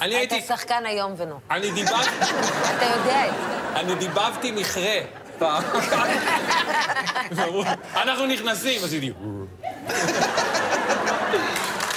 אני 0.00 0.14
הייתי... 0.14 0.40
שחקן 0.48 0.86
איום 0.86 1.14
ונורא. 1.16 1.40
אני 1.50 1.70
דיברתי... 1.70 2.08
אתה 2.76 2.84
יודע 2.84 3.28
את 3.28 3.32
זה. 3.34 3.80
אני 3.80 3.94
דיבבתי 3.94 4.50
מכרה 4.52 4.98
פעם. 5.42 5.62
אנחנו 7.96 8.26
נכנסים, 8.26 8.84
עשיתי... 8.84 9.12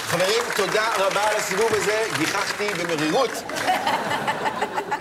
חברים, 0.06 0.42
תודה 0.56 0.88
רבה 0.96 1.22
על 1.22 1.36
הסיבוב 1.36 1.68
הזה, 1.72 2.04
גיחכתי 2.18 2.68
במרירות. 2.68 3.30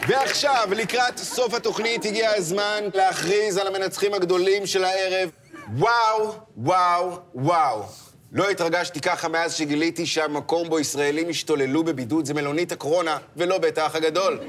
ועכשיו, 0.07 0.67
לקראת 0.71 1.17
סוף 1.17 1.53
התוכנית, 1.53 2.05
הגיע 2.05 2.31
הזמן 2.35 2.83
להכריז 2.93 3.57
על 3.57 3.67
המנצחים 3.67 4.13
הגדולים 4.13 4.65
של 4.65 4.83
הערב. 4.83 5.29
וואו, 5.77 6.35
וואו, 6.57 7.19
וואו. 7.35 7.83
לא 8.31 8.49
התרגשתי 8.49 9.01
ככה 9.01 9.27
מאז 9.27 9.53
שגיליתי 9.53 10.05
שהמקום 10.05 10.69
בו 10.69 10.79
ישראלים 10.79 11.29
השתוללו 11.29 11.83
בבידוד 11.83 12.25
זה 12.25 12.33
מלונית 12.33 12.71
הקורונה, 12.71 13.17
ולא 13.37 13.57
בית 13.57 13.77
האח 13.77 13.95
הגדול. 13.95 14.39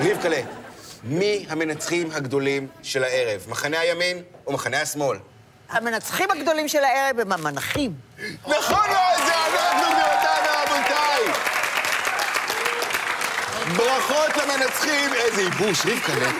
רבקלה, 0.00 0.40
מי 1.08 1.46
המנצחים 1.48 2.10
הגדולים 2.12 2.68
של 2.82 3.04
הערב? 3.04 3.44
מחנה 3.48 3.80
הימין 3.80 4.22
או 4.46 4.52
מחנה 4.52 4.80
השמאל? 4.80 5.18
המנצחים 5.70 6.30
הגדולים 6.30 6.68
של 6.68 6.84
הערב 6.84 7.20
הם 7.20 7.32
המנחים. 7.32 7.92
נכון 8.46 8.88
מאוד, 8.88 9.26
זה 9.26 9.32
אנחנו 9.34 9.86
גבירותיי 9.92 10.40
ורבותיי! 10.46 11.22
ברכות 13.76 14.36
למנצחים, 14.36 15.12
איזה 15.14 15.42
ייבוש, 15.42 15.86
רבקלה. 15.86 16.32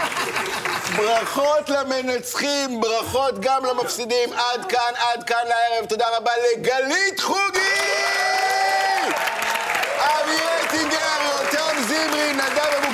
ברכות 0.96 1.68
למנצחים, 1.68 2.81
ברכות 2.81 3.40
גם 3.40 3.64
למפסידים. 3.64 4.33
עד 4.33 4.64
כאן, 4.68 4.92
עד 4.96 5.24
כאן 5.24 5.44
לערב. 5.48 5.87
תודה 5.88 6.05
רבה 6.16 6.31
לגלית 6.52 7.20
חוגי! 7.20 7.59
אבי 9.98 10.37
אטינגר, 10.66 10.98
יותם 11.24 11.83
זמרי, 11.88 12.33
נדב 12.33 12.86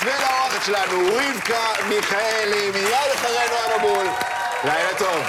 אבוקסיס, 0.00 0.20
ולאורחת 0.20 0.64
שלנו, 0.64 0.98
רבקה 1.06 1.84
מיכאלי, 1.88 2.70
מיד 2.70 3.10
אחרינו 3.14 3.56
המבול. 3.74 4.06
לילה 4.64 4.98
טוב. 4.98 5.24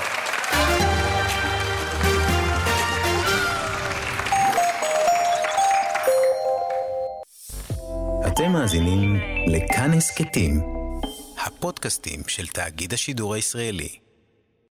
אתם 8.27 8.51
מאזינים 8.51 9.19
לכאן 9.47 9.93
הסכתים, 9.93 10.62
הפודקאסטים 11.45 12.19
של 12.27 12.47
תאגיד 12.47 12.93
השידור 12.93 13.34
הישראלי. 13.34 14.00